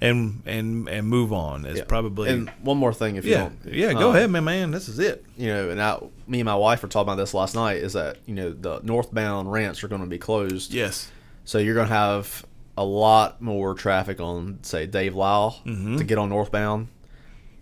and 0.00 0.42
and 0.46 0.88
and 0.88 1.06
move 1.08 1.32
on. 1.32 1.64
It's 1.64 1.78
Yeah. 1.78 1.84
probably 1.84 2.30
And 2.30 2.48
one 2.62 2.76
more 2.78 2.92
thing, 2.92 3.16
if 3.16 3.24
you 3.24 3.32
yeah 3.32 3.38
don't, 3.64 3.74
yeah. 3.74 3.92
Go 3.92 4.10
um, 4.10 4.16
ahead, 4.16 4.30
man. 4.30 4.44
Man, 4.44 4.70
this 4.70 4.88
is 4.88 4.98
it. 4.98 5.24
You 5.36 5.48
know, 5.48 5.70
and 5.70 5.80
I, 5.80 5.98
me 6.26 6.40
and 6.40 6.44
my 6.46 6.54
wife 6.56 6.82
were 6.82 6.88
talking 6.88 7.08
about 7.12 7.16
this 7.16 7.34
last 7.34 7.54
night. 7.54 7.78
Is 7.78 7.92
that 7.94 8.18
you 8.26 8.34
know 8.34 8.50
the 8.52 8.80
northbound 8.82 9.50
ramps 9.52 9.82
are 9.84 9.88
going 9.88 10.02
to 10.02 10.06
be 10.06 10.18
closed, 10.18 10.72
Yes. 10.72 11.10
so 11.44 11.58
you're 11.58 11.74
going 11.74 11.88
to 11.88 11.94
have 11.94 12.44
a 12.78 12.84
lot 12.84 13.40
more 13.40 13.74
traffic 13.74 14.20
on, 14.20 14.58
say, 14.62 14.86
Dave 14.86 15.14
Lyle 15.14 15.60
Mm-hmm. 15.64 15.96
to 15.96 16.04
get 16.04 16.18
on 16.18 16.28
northbound, 16.28 16.88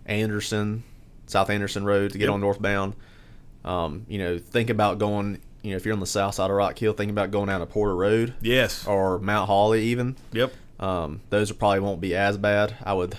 Anderson, 0.05 0.83
South 1.27 1.49
Anderson 1.49 1.85
Road 1.85 2.11
to 2.11 2.17
get 2.17 2.25
Yep. 2.25 2.33
on 2.33 2.41
northbound. 2.41 2.93
Um, 3.63 4.05
you 4.07 4.17
know, 4.19 4.37
think 4.37 4.69
about 4.69 4.99
going. 4.99 5.39
You 5.63 5.71
know, 5.71 5.77
if 5.77 5.85
you're 5.85 5.95
on 5.95 5.99
the 5.99 6.05
south 6.05 6.35
side 6.35 6.51
of 6.51 6.55
Rock 6.55 6.77
Hill, 6.77 6.93
think 6.93 7.09
about 7.09 7.31
going 7.31 7.47
down 7.47 7.59
to 7.61 7.65
Porter 7.65 7.95
Road 7.95 8.35
Yes. 8.39 8.85
or 8.85 9.17
Mount 9.17 9.47
Holly, 9.47 9.85
even. 9.85 10.15
Yep. 10.31 10.53
Um, 10.79 11.21
those 11.29 11.51
probably 11.51 11.79
won't 11.79 12.01
be 12.01 12.15
as 12.15 12.37
bad. 12.37 12.75
I 12.83 12.93
would 12.93 13.17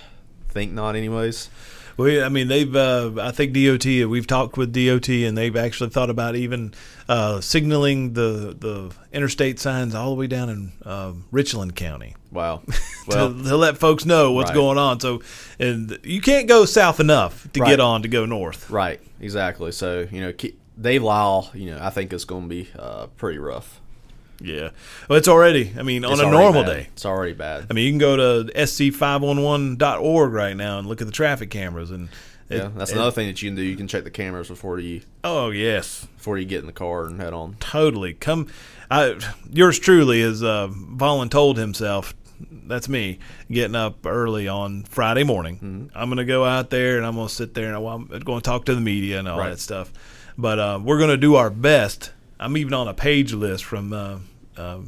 think 0.49 0.73
not, 0.73 0.97
anyways. 0.97 1.49
Well, 1.97 2.25
I 2.25 2.29
mean, 2.29 2.49
they've. 2.49 2.77
Uh, 2.77 3.13
I 3.19 3.31
think 3.31 3.55
DOT. 3.55 3.87
We've 3.87 4.27
talked 4.27 4.59
with 4.59 4.71
DOT, 4.75 5.09
and 5.09 5.37
they've 5.39 5.57
actually 5.57 5.89
thought 5.89 6.11
about 6.11 6.37
even 6.37 6.75
uh, 7.09 7.41
signaling 7.41 8.13
the 8.13 8.55
the 8.59 8.95
interstate 9.15 9.59
signs 9.59 9.95
all 9.95 10.11
the 10.11 10.17
way 10.17 10.27
down 10.27 10.51
in 10.51 10.73
uh, 10.85 11.13
Richland 11.31 11.75
County. 11.75 12.15
Wow. 12.31 12.59
to, 12.67 12.73
Well, 13.09 13.29
to 13.33 13.57
let 13.57 13.79
folks 13.79 14.05
know 14.05 14.33
what's 14.33 14.51
Right. 14.51 14.55
going 14.57 14.77
on. 14.77 15.01
So, 15.01 15.23
and 15.59 15.99
you 16.03 16.21
can't 16.21 16.47
go 16.47 16.67
south 16.67 17.01
enough 17.01 17.51
to 17.55 17.61
Right. 17.63 17.71
get 17.71 17.81
on 17.81 18.03
to 18.03 18.09
go 18.09 18.27
north. 18.27 18.69
right, 18.69 19.01
exactly. 19.19 19.73
So 19.73 20.07
you 20.11 20.21
know, 20.21 20.35
Dave 20.79 21.03
Lyle, 21.03 21.51
you 21.55 21.71
know, 21.71 21.79
I 21.81 21.89
think 21.89 22.13
it's 22.13 22.27
going 22.27 22.43
to 22.43 22.49
be 22.51 22.69
uh, 22.79 23.07
pretty 23.17 23.39
rough. 23.39 23.81
Yeah, 24.41 24.71
well, 25.09 25.19
it's 25.19 25.29
already. 25.29 25.73
I 25.79 25.83
mean, 25.83 26.05
on 26.05 26.21
a 26.21 26.31
normal 26.31 26.63
bad. 26.63 26.71
day. 26.73 26.89
it's 26.93 27.07
already 27.07 27.33
bad. 27.33 27.67
I 27.71 27.73
mean, 27.75 27.85
you 27.87 27.93
can 27.93 27.99
go 27.99 28.17
to 28.45 28.53
sc511.org 28.53 30.33
right 30.33 30.57
now 30.57 30.79
and 30.79 30.87
look 30.89 31.01
at 31.01 31.07
the 31.07 31.13
traffic 31.13 31.51
cameras 31.51 31.91
and. 31.91 32.09
yeah, 32.49 32.69
that's 32.77 32.91
it- 32.91 32.97
another 32.97 33.11
thing 33.11 33.27
that 33.29 33.41
you 33.43 33.49
can 33.51 33.57
do. 33.57 33.63
You 33.63 33.77
can 33.77 33.89
check 33.89 34.05
the 34.05 34.11
cameras 34.11 34.49
before 34.49 34.79
you 34.79 35.01
Oh 35.25 35.51
yes, 35.51 36.07
before 36.17 36.39
you 36.39 36.45
get 36.45 36.61
in 36.61 36.67
the 36.67 36.73
car 36.73 37.07
and 37.07 37.21
head 37.21 37.33
on. 37.33 37.57
totally. 37.61 38.15
Come, 38.15 38.49
I, 38.91 39.19
yours 39.53 39.79
truly 39.79 40.21
is 40.21 40.43
uh, 40.43 40.69
voluntold 40.69 41.57
himself. 41.57 42.15
That's 42.39 42.89
me 42.89 43.19
getting 43.51 43.75
up 43.75 44.05
early 44.05 44.47
on 44.49 44.83
Friday 44.85 45.25
morning. 45.25 45.57
Mm-hmm. 45.57 45.87
I'm 45.99 46.09
going 46.09 46.19
to 46.19 46.25
go 46.27 46.45
out 46.45 46.69
there 46.71 46.99
and 46.99 47.07
I'm 47.07 47.15
going 47.15 47.29
to 47.29 47.35
sit 47.35 47.55
there 47.55 47.69
and 47.75 47.77
I'm 47.77 48.07
going 48.21 48.41
to 48.41 48.45
talk 48.45 48.67
to 48.67 48.75
the 48.75 48.81
media 48.83 49.19
and 49.19 49.27
all 49.29 49.39
Right. 49.39 49.51
that 49.51 49.59
stuff. 49.61 49.91
But 50.37 50.59
uh, 50.59 50.79
we're 50.83 50.99
going 50.99 51.09
to 51.11 51.17
do 51.17 51.37
our 51.37 51.49
best. 51.49 52.13
I'm 52.39 52.57
even 52.57 52.75
on 52.75 52.89
a 52.89 52.95
page 52.95 53.33
list 53.33 53.65
from 53.65 53.93
uh, 53.93 54.19
uh, 54.57 54.81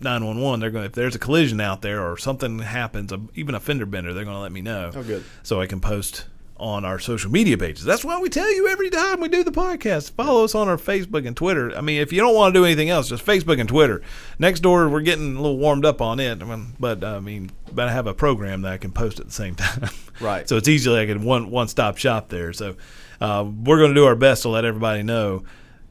911. 0.00 0.60
They're 0.60 0.70
going 0.70 0.84
if 0.84 0.92
there's 0.92 1.14
a 1.14 1.18
collision 1.18 1.60
out 1.60 1.82
there 1.82 2.02
or 2.02 2.16
something 2.16 2.58
happens, 2.58 3.12
uh, 3.12 3.18
even 3.34 3.54
a 3.54 3.60
fender 3.60 3.86
bender, 3.86 4.12
they're 4.12 4.24
going 4.24 4.36
to 4.36 4.40
let 4.42 4.52
me 4.52 4.60
know. 4.62 4.90
Oh, 4.94 5.02
good. 5.02 5.24
So 5.42 5.60
I 5.60 5.66
can 5.66 5.80
post 5.80 6.26
on 6.56 6.84
our 6.84 7.00
social 7.00 7.30
media 7.30 7.58
pages. 7.58 7.84
That's 7.84 8.04
why 8.04 8.20
we 8.20 8.28
tell 8.28 8.52
you 8.52 8.68
every 8.68 8.88
time 8.88 9.20
we 9.20 9.28
do 9.28 9.42
the 9.42 9.50
podcast. 9.50 10.12
Follow 10.12 10.44
us 10.44 10.54
on 10.54 10.68
our 10.68 10.76
Facebook 10.76 11.26
and 11.26 11.36
Twitter. 11.36 11.76
I 11.76 11.80
mean, 11.80 12.00
if 12.00 12.12
you 12.12 12.20
don't 12.20 12.34
want 12.34 12.54
to 12.54 12.60
do 12.60 12.64
anything 12.64 12.90
else, 12.90 13.08
just 13.08 13.26
Facebook 13.26 13.58
and 13.58 13.68
Twitter. 13.68 14.02
Next 14.38 14.60
door, 14.60 14.88
we're 14.88 15.00
getting 15.00 15.34
a 15.36 15.40
little 15.40 15.58
warmed 15.58 15.84
up 15.84 16.00
on 16.00 16.20
it, 16.20 16.40
I 16.40 16.44
mean, 16.44 16.74
but 16.78 17.02
I 17.02 17.18
mean, 17.18 17.50
but 17.72 17.88
I 17.88 17.92
have 17.92 18.06
a 18.06 18.14
program 18.14 18.62
that 18.62 18.72
I 18.72 18.78
can 18.78 18.92
post 18.92 19.18
at 19.18 19.26
the 19.26 19.32
same 19.32 19.54
time. 19.56 19.90
Right. 20.20 20.48
so 20.48 20.56
it's 20.56 20.68
easy 20.68 20.90
like 20.90 21.08
a 21.08 21.18
one 21.18 21.50
one 21.50 21.66
stop 21.66 21.96
shop 21.96 22.28
there. 22.28 22.52
So 22.52 22.76
uh, 23.20 23.44
we're 23.64 23.78
going 23.78 23.90
to 23.90 23.94
do 24.00 24.06
our 24.06 24.16
best 24.16 24.42
to 24.42 24.48
let 24.48 24.64
everybody 24.64 25.02
know 25.02 25.44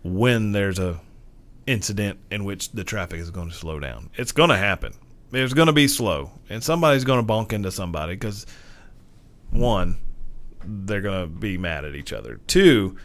when 0.04 0.52
there's 0.52 0.80
a 0.80 1.00
incident 1.66 2.20
in 2.30 2.44
which 2.44 2.72
the 2.72 2.84
traffic 2.84 3.20
is 3.20 3.32
going 3.32 3.50
to 3.50 3.56
slow 3.56 3.80
down. 3.80 4.10
It's 4.16 4.32
going 4.32 4.50
to 4.50 4.58
happen. 4.58 4.94
It's 5.32 5.54
going 5.54 5.68
to 5.68 5.74
be 5.74 5.88
slow, 5.88 6.32
and 6.50 6.64
somebody's 6.64 7.04
going 7.04 7.26
to 7.26 7.34
bonk 7.34 7.54
into 7.54 7.72
somebody 7.72 8.14
because 8.14 8.46
one, 9.50 9.98
they're 10.64 11.02
going 11.02 11.22
to 11.22 11.28
be 11.28 11.58
mad 11.58 11.86
at 11.86 11.96
each 11.96 12.14
other. 12.14 12.40
Two, 12.46 12.98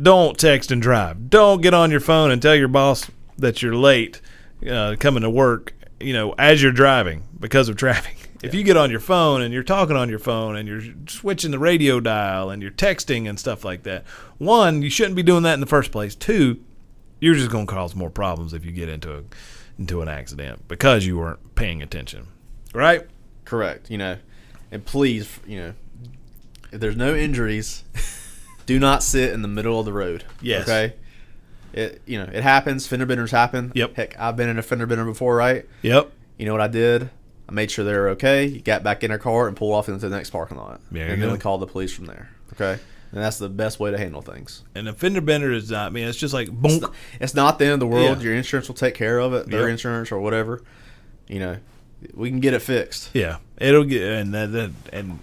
don't 0.00 0.38
text 0.38 0.70
and 0.70 0.82
drive. 0.82 1.30
Don't 1.30 1.62
get 1.62 1.72
on 1.72 1.90
your 1.90 2.00
phone 2.00 2.30
and 2.30 2.42
tell 2.42 2.54
your 2.54 2.68
boss 2.68 3.10
that 3.38 3.62
you're 3.62 3.74
late 3.74 4.20
uh, 4.68 4.96
coming 4.98 5.22
to 5.22 5.30
work. 5.30 5.74
You 5.98 6.12
know, 6.12 6.34
as 6.38 6.62
you're 6.62 6.72
driving 6.72 7.24
because 7.38 7.68
of 7.68 7.76
traffic. 7.78 8.29
If 8.42 8.54
you 8.54 8.62
get 8.62 8.76
on 8.76 8.90
your 8.90 9.00
phone 9.00 9.42
and 9.42 9.52
you're 9.52 9.62
talking 9.62 9.96
on 9.96 10.08
your 10.08 10.18
phone 10.18 10.56
and 10.56 10.66
you're 10.66 10.82
switching 11.06 11.50
the 11.50 11.58
radio 11.58 12.00
dial 12.00 12.50
and 12.50 12.62
you're 12.62 12.70
texting 12.70 13.28
and 13.28 13.38
stuff 13.38 13.64
like 13.64 13.82
that, 13.82 14.06
one, 14.38 14.80
you 14.82 14.88
shouldn't 14.88 15.16
be 15.16 15.22
doing 15.22 15.42
that 15.42 15.54
in 15.54 15.60
the 15.60 15.66
first 15.66 15.92
place. 15.92 16.14
Two, 16.14 16.58
you're 17.20 17.34
just 17.34 17.50
going 17.50 17.66
to 17.66 17.72
cause 17.72 17.94
more 17.94 18.10
problems 18.10 18.54
if 18.54 18.64
you 18.64 18.72
get 18.72 18.88
into 18.88 19.14
a 19.14 19.22
into 19.78 20.02
an 20.02 20.08
accident 20.08 20.68
because 20.68 21.06
you 21.06 21.18
weren't 21.18 21.54
paying 21.54 21.82
attention. 21.82 22.26
Right? 22.74 23.06
Correct. 23.44 23.90
You 23.90 23.98
know, 23.98 24.16
and 24.70 24.84
please, 24.84 25.38
you 25.46 25.58
know, 25.58 25.74
if 26.70 26.80
there's 26.80 26.96
no 26.96 27.14
injuries, 27.14 27.84
do 28.66 28.78
not 28.78 29.02
sit 29.02 29.32
in 29.32 29.42
the 29.42 29.48
middle 29.48 29.78
of 29.78 29.86
the 29.86 29.92
road. 29.92 30.24
Yes. 30.40 30.62
Okay. 30.62 30.94
It 31.72 32.02
you 32.06 32.18
know 32.18 32.30
it 32.32 32.42
happens. 32.42 32.86
Fender 32.86 33.06
benders 33.06 33.30
happen. 33.30 33.72
Yep. 33.74 33.94
Heck, 33.96 34.18
I've 34.18 34.36
been 34.36 34.48
in 34.48 34.58
a 34.58 34.62
fender 34.62 34.86
bender 34.86 35.04
before, 35.04 35.36
right? 35.36 35.66
Yep. 35.82 36.10
You 36.36 36.46
know 36.46 36.52
what 36.52 36.60
I 36.60 36.68
did? 36.68 37.10
I 37.50 37.52
made 37.52 37.70
sure 37.70 37.84
they 37.84 37.92
were 37.92 38.10
okay. 38.10 38.58
Got 38.58 38.84
back 38.84 39.02
in 39.02 39.10
their 39.10 39.18
car 39.18 39.48
and 39.48 39.56
pulled 39.56 39.74
off 39.74 39.88
into 39.88 40.08
the 40.08 40.14
next 40.14 40.30
parking 40.30 40.56
lot. 40.56 40.80
There 40.92 41.08
and 41.08 41.20
then 41.20 41.28
go. 41.30 41.32
we 41.32 41.38
called 41.38 41.60
the 41.60 41.66
police 41.66 41.92
from 41.92 42.06
there. 42.06 42.30
Okay. 42.52 42.80
And 43.12 43.20
that's 43.20 43.38
the 43.38 43.48
best 43.48 43.80
way 43.80 43.90
to 43.90 43.98
handle 43.98 44.22
things. 44.22 44.62
And 44.76 44.88
a 44.88 44.92
fender 44.92 45.20
bender 45.20 45.50
is 45.52 45.70
not. 45.70 45.88
I 45.88 45.90
mean, 45.90 46.06
it's 46.06 46.16
just 46.16 46.32
like 46.32 46.48
boom. 46.48 46.86
It's 47.20 47.34
not 47.34 47.58
the 47.58 47.64
end 47.64 47.74
of 47.74 47.80
the 47.80 47.86
world. 47.88 48.18
Yeah. 48.18 48.24
Your 48.24 48.34
insurance 48.34 48.68
will 48.68 48.76
take 48.76 48.94
care 48.94 49.18
of 49.18 49.34
it. 49.34 49.48
Their 49.50 49.62
Yep. 49.62 49.70
insurance 49.70 50.12
or 50.12 50.20
whatever. 50.20 50.62
You 51.26 51.40
know, 51.40 51.56
we 52.14 52.30
can 52.30 52.38
get 52.38 52.54
it 52.54 52.62
fixed. 52.62 53.10
Yeah, 53.12 53.38
it'll 53.58 53.82
get 53.84 54.02
and 54.02 54.32
that, 54.32 54.52
that 54.52 54.70
and 54.92 55.18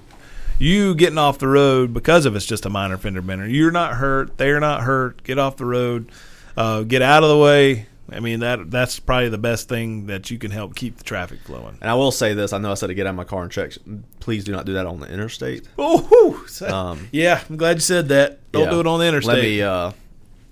you 0.59 0.95
getting 0.95 1.17
off 1.17 1.37
the 1.37 1.47
road 1.47 1.93
because 1.93 2.25
of 2.25 2.35
it's 2.35 2.45
just 2.45 2.65
a 2.65 2.69
minor 2.69 2.97
fender 2.97 3.21
bender. 3.21 3.47
You're 3.47 3.71
not 3.71 3.93
hurt. 3.93 4.37
They're 4.37 4.59
not 4.59 4.81
hurt. 4.81 5.23
Get 5.23 5.39
off 5.39 5.55
the 5.55 5.65
road. 5.65 6.11
Uh, 6.57 6.81
get 6.81 7.01
out 7.01 7.23
of 7.23 7.29
the 7.29 7.37
way. 7.37 7.85
I 8.11 8.19
mean 8.21 8.39
that 8.39 8.71
that's 8.71 8.99
probably 8.99 9.29
the 9.29 9.37
best 9.37 9.67
thing 9.67 10.05
that 10.07 10.31
you 10.31 10.37
can 10.39 10.51
help 10.51 10.75
keep 10.75 10.97
the 10.97 11.03
traffic 11.03 11.39
flowing. 11.41 11.77
And 11.81 11.89
I 11.89 11.93
will 11.95 12.11
say 12.11 12.33
this: 12.33 12.53
I 12.53 12.57
know 12.57 12.71
I 12.71 12.75
said 12.75 12.87
to 12.87 12.93
get 12.93 13.05
out 13.05 13.11
of 13.11 13.15
my 13.15 13.23
car 13.25 13.43
and 13.43 13.51
check. 13.51 13.73
Please 14.21 14.43
do 14.45 14.51
not 14.53 14.65
do 14.65 14.73
that 14.73 14.85
on 14.85 14.99
the 14.99 15.11
interstate. 15.11 15.67
Oh, 15.77 16.45
Um, 16.65 17.09
yeah. 17.11 17.41
I'm 17.49 17.57
glad 17.57 17.77
you 17.77 17.81
said 17.81 18.07
that. 18.09 18.39
Don't 18.51 18.63
Yeah. 18.65 18.69
do 18.71 18.79
it 18.79 18.87
on 18.87 18.99
the 18.99 19.07
interstate. 19.07 19.33
Let 19.35 19.41
me. 19.43 19.61
Uh, 19.61 19.91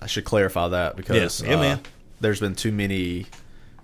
I 0.01 0.07
should 0.07 0.25
clarify 0.25 0.67
that 0.67 0.95
because 0.97 1.15
Yes. 1.15 1.41
Yeah, 1.45 1.55
uh, 1.55 1.59
man. 1.61 1.79
there's 2.21 2.39
been 2.41 2.55
too 2.55 2.71
many 2.71 3.25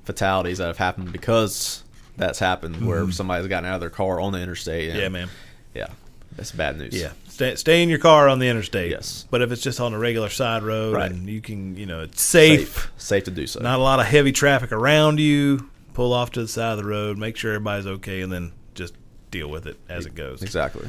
fatalities 0.04 0.58
that 0.58 0.68
have 0.68 0.78
happened 0.78 1.12
because 1.14 1.84
that's 2.18 2.40
happened 2.40 2.86
where 2.86 3.10
somebody's 3.12 3.48
gotten 3.48 3.70
out 3.70 3.76
of 3.76 3.82
their 3.82 3.90
car 3.90 4.20
on 4.20 4.34
the 4.34 4.40
interstate. 4.40 4.90
And, 4.90 4.94
Mm-hmm. 4.98 5.02
yeah, 5.02 5.10
man. 5.10 5.30
Yeah, 5.74 5.88
that's 6.36 6.52
bad 6.52 6.78
news. 6.78 6.94
Yeah, 7.00 7.12
stay, 7.28 7.56
stay 7.56 7.84
in 7.84 7.90
your 7.90 8.00
car 8.00 8.30
on 8.30 8.40
the 8.40 8.48
interstate. 8.48 8.92
Yes. 8.92 9.26
but 9.30 9.42
if 9.42 9.52
it's 9.52 9.62
just 9.62 9.80
on 9.80 9.94
a 9.94 10.00
regular 10.00 10.30
side 10.30 10.64
road 10.64 10.96
Right. 10.96 11.12
and 11.12 11.28
you 11.28 11.42
can, 11.42 11.76
you 11.76 11.86
know, 11.86 12.02
it's 12.02 12.22
safe. 12.22 12.74
safe, 12.74 12.92
safe 12.98 13.24
to 13.26 13.32
do 13.32 13.48
so. 13.48 13.60
not 13.60 13.80
a 13.80 13.84
lot 13.84 14.00
of 14.00 14.06
heavy 14.06 14.32
traffic 14.32 14.72
around 14.72 15.20
you. 15.20 15.70
Pull 15.94 16.14
off 16.14 16.32
to 16.32 16.42
the 16.42 16.48
side 16.48 16.72
of 16.72 16.78
the 16.78 16.86
road, 16.86 17.18
make 17.18 17.36
sure 17.36 17.52
everybody's 17.54 17.86
okay, 17.86 18.22
and 18.22 18.32
then 18.32 18.54
just 18.76 18.94
deal 19.30 19.50
with 19.50 19.68
it 19.68 19.78
as 19.90 20.06
it 20.06 20.16
goes. 20.16 20.42
exactly. 20.42 20.88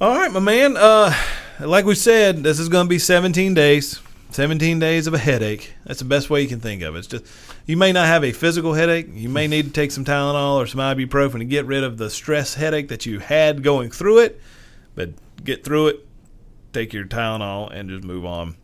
All 0.00 0.16
right, 0.16 0.32
my 0.32 0.40
man. 0.40 0.76
Uh, 0.76 1.14
like 1.60 1.84
we 1.84 1.94
said, 1.94 2.42
this 2.42 2.58
is 2.58 2.68
going 2.68 2.86
to 2.86 2.88
be 2.88 2.98
17 2.98 3.54
days. 3.54 4.00
17 4.30 4.78
days 4.78 5.06
of 5.06 5.12
a 5.12 5.18
headache. 5.18 5.74
That's 5.84 5.98
the 5.98 6.06
best 6.06 6.30
way 6.30 6.40
you 6.40 6.48
can 6.48 6.58
think 6.60 6.80
of 6.82 6.96
it. 6.96 7.00
It's 7.00 7.06
just 7.06 7.26
you 7.66 7.76
may 7.76 7.92
not 7.92 8.06
have 8.06 8.24
a 8.24 8.32
physical 8.32 8.72
headache. 8.72 9.08
You 9.12 9.28
may 9.28 9.46
need 9.46 9.66
to 9.66 9.70
take 9.70 9.90
some 9.92 10.06
Tylenol 10.06 10.56
or 10.56 10.66
some 10.66 10.80
ibuprofen 10.80 11.38
to 11.40 11.44
get 11.44 11.66
rid 11.66 11.84
of 11.84 11.98
the 11.98 12.08
stress 12.08 12.54
headache 12.54 12.88
that 12.88 13.04
you 13.04 13.18
had 13.18 13.62
going 13.62 13.90
through 13.90 14.20
it. 14.20 14.40
But 14.94 15.10
get 15.44 15.64
through 15.64 15.88
it. 15.88 16.06
Take 16.72 16.92
your 16.92 17.04
Tylenol 17.04 17.70
and 17.72 17.88
just 17.88 18.04
move 18.04 18.24
on. 18.24 18.56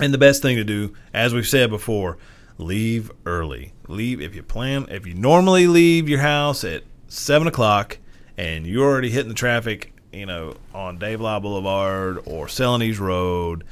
And 0.00 0.12
the 0.12 0.18
best 0.18 0.42
thing 0.42 0.56
to 0.56 0.64
do, 0.64 0.94
as 1.14 1.32
we've 1.34 1.48
said 1.48 1.70
before, 1.70 2.18
leave 2.58 3.10
early. 3.24 3.72
Leave 3.88 4.20
if 4.20 4.34
you 4.34 4.42
plan. 4.42 4.86
If 4.90 5.06
you 5.06 5.14
normally 5.14 5.66
leave 5.66 6.08
your 6.08 6.20
house 6.20 6.64
at 6.64 6.82
seven 7.08 7.46
o'clock 7.48 7.98
and 8.36 8.66
you're 8.66 8.84
already 8.90 9.10
hitting 9.10 9.28
the 9.28 9.34
traffic, 9.34 9.92
you 10.12 10.26
know, 10.26 10.56
on 10.74 10.98
Dave 10.98 11.20
Lyle 11.20 11.40
Boulevard 11.40 12.18
or 12.26 12.46
Celanese 12.46 12.98
Road, 12.98 13.64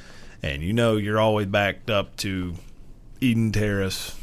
and 0.42 0.62
you 0.62 0.72
know 0.72 0.96
you're 0.96 1.20
always 1.20 1.46
backed 1.46 1.90
up 1.90 2.16
to 2.18 2.54
Eden 3.20 3.52
Terrace, 3.52 4.16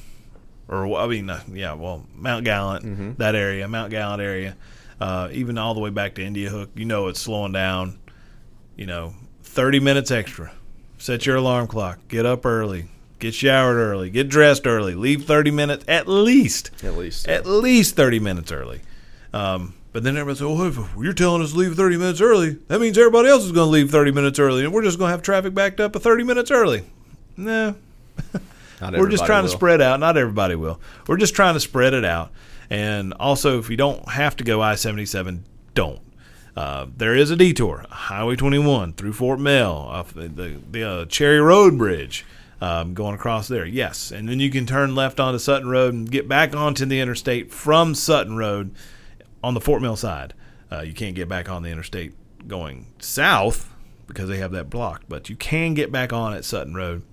or 0.68 0.98
I 0.98 1.08
mean, 1.08 1.30
uh, 1.30 1.42
yeah, 1.52 1.74
well, 1.74 2.06
Mount 2.16 2.44
Gallant, 2.46 2.84
that 3.20 3.36
area, 3.36 3.68
Mount 3.68 3.92
Gallant 3.92 4.22
area, 4.22 4.56
uh, 5.00 5.30
even 5.32 5.58
all 5.58 5.74
the 5.74 5.80
way 5.80 5.90
back 5.90 6.16
to 6.16 6.24
India 6.24 6.50
Hook. 6.50 6.70
You 6.76 6.86
know 6.86 7.08
it's 7.08 7.20
slowing 7.22 7.52
down. 7.52 8.00
You 8.76 8.86
know, 8.86 9.14
30 9.44 9.80
minutes 9.80 10.12
extra. 10.12 10.52
Set 10.98 11.26
your 11.26 11.36
alarm 11.36 11.68
clock. 11.68 12.00
Get 12.08 12.26
up 12.26 12.46
early. 12.46 12.86
Get 13.20 13.34
showered 13.34 13.78
early. 13.78 14.10
Get 14.12 14.30
dressed 14.30 14.68
early. 14.68 14.94
Leave 14.94 15.26
30 15.26 15.50
minutes 15.52 15.86
at 15.88 16.08
least. 16.08 16.70
At 16.84 16.96
least. 16.96 17.28
At 17.28 17.46
least 17.48 17.96
30 17.96 18.20
minutes 18.20 18.52
early. 18.52 18.82
Um, 19.34 19.74
but 19.94 20.04
then 20.04 20.16
everybody 20.16 20.38
says, 20.38 20.44
oh, 20.48 20.68
if 20.68 20.78
you're 21.04 21.14
telling 21.14 21.42
us 21.42 21.54
to 21.54 21.58
leave 21.58 21.76
30 21.76 21.98
minutes 21.98 22.22
early, 22.22 22.52
that 22.68 22.80
means 22.80 22.98
everybody 22.98 23.30
else 23.30 23.44
is 23.44 23.52
going 23.52 23.66
to 23.66 23.72
leave 23.72 23.90
30 23.90 24.12
minutes 24.12 24.38
early, 24.38 24.64
and 24.64 24.72
we're 24.72 24.84
just 24.84 25.00
going 25.00 25.08
to 25.08 25.12
have 25.12 25.24
traffic 25.24 25.56
backed 25.56 25.80
up 25.80 25.96
at 25.96 26.04
30 26.04 26.24
minutes 26.24 26.52
early. 26.52 26.84
No, 27.36 27.76
Not 28.80 28.94
we're 28.98 29.10
just 29.10 29.26
trying 29.26 29.44
will. 29.44 29.50
to 29.52 29.58
spread 29.58 29.82
out. 29.82 30.00
Not 30.00 30.18
everybody 30.18 30.54
will. 30.56 30.80
We're 31.08 31.18
just 31.18 31.34
trying 31.36 31.56
to 31.56 31.60
spread 31.60 31.96
it 31.96 32.06
out. 32.06 32.32
And 32.70 33.14
also, 33.14 33.60
if 33.60 33.70
you 33.70 33.78
don't 33.78 34.10
have 34.10 34.36
to 34.38 34.44
go 34.44 34.62
I 34.62 34.76
77, 34.76 35.46
don't. 35.74 36.02
Uh, 36.56 36.88
there 36.98 37.16
is 37.16 37.30
a 37.30 37.36
detour, 37.36 37.86
Highway 37.90 38.36
21 38.36 38.94
through 38.94 39.14
Fort 39.14 39.40
Mill, 39.40 39.72
off 39.72 40.14
the, 40.14 40.28
the, 40.28 40.60
the 40.72 40.90
uh, 40.90 41.06
Cherry 41.06 41.40
Road 41.40 41.78
Bridge, 41.78 42.26
um, 42.60 42.96
going 42.96 43.14
across 43.14 43.48
there. 43.48 43.66
Yes. 43.66 44.12
And 44.12 44.28
then 44.28 44.40
you 44.40 44.50
can 44.50 44.66
turn 44.66 44.96
left 44.96 45.20
onto 45.20 45.38
Sutton 45.38 45.70
Road 45.70 45.94
and 45.94 46.10
get 46.10 46.28
back 46.28 46.56
onto 46.56 46.86
the 46.86 47.00
interstate 47.00 47.52
from 47.52 47.94
Sutton 47.94 48.38
Road 48.38 48.74
on 49.44 49.54
the 49.54 49.62
Fort 49.62 49.82
Mill 49.82 49.96
side. 49.96 50.34
Uh, 50.72 50.82
you 50.82 50.94
can't 50.94 51.16
get 51.16 51.30
back 51.30 51.50
on 51.50 51.62
the 51.62 51.70
interstate 51.70 52.14
going 52.48 52.88
south 53.00 53.72
because 54.08 54.28
they 54.30 54.38
have 54.38 54.52
that 54.52 54.70
blocked, 54.70 55.08
but 55.08 55.30
you 55.30 55.36
can 55.36 55.74
get 55.74 55.92
back 55.92 56.12
on 56.12 56.34
at 56.34 56.44
Sutton 56.44 56.74
Road 56.74 57.04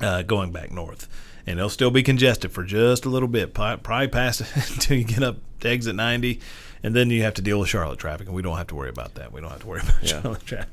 uh, 0.00 0.22
going 0.22 0.50
back 0.50 0.70
north. 0.70 1.08
And 1.46 1.58
it'll 1.58 1.70
still 1.70 1.90
be 1.92 2.02
congested 2.02 2.50
for 2.52 2.64
just 2.64 3.04
a 3.04 3.08
little 3.08 3.28
bit, 3.28 3.54
probably 3.54 4.08
past 4.08 4.40
until 4.74 4.96
you 4.96 5.04
get 5.04 5.22
up 5.22 5.36
to 5.60 5.68
exit 5.68 5.94
90. 5.94 6.40
And 6.82 6.94
then 6.94 7.10
you 7.10 7.22
have 7.22 7.34
to 7.34 7.42
deal 7.42 7.58
with 7.58 7.68
Charlotte 7.68 7.98
traffic, 7.98 8.26
and 8.26 8.34
we 8.36 8.42
don't 8.42 8.56
have 8.58 8.66
to 8.68 8.74
worry 8.74 8.90
about 8.90 9.14
that. 9.14 9.32
We 9.32 9.40
don't 9.40 9.50
have 9.50 9.60
to 9.60 9.66
worry 9.66 9.80
about 9.84 10.02
Yeah. 10.02 10.20
Charlotte 10.22 10.44
traffic. 10.46 10.72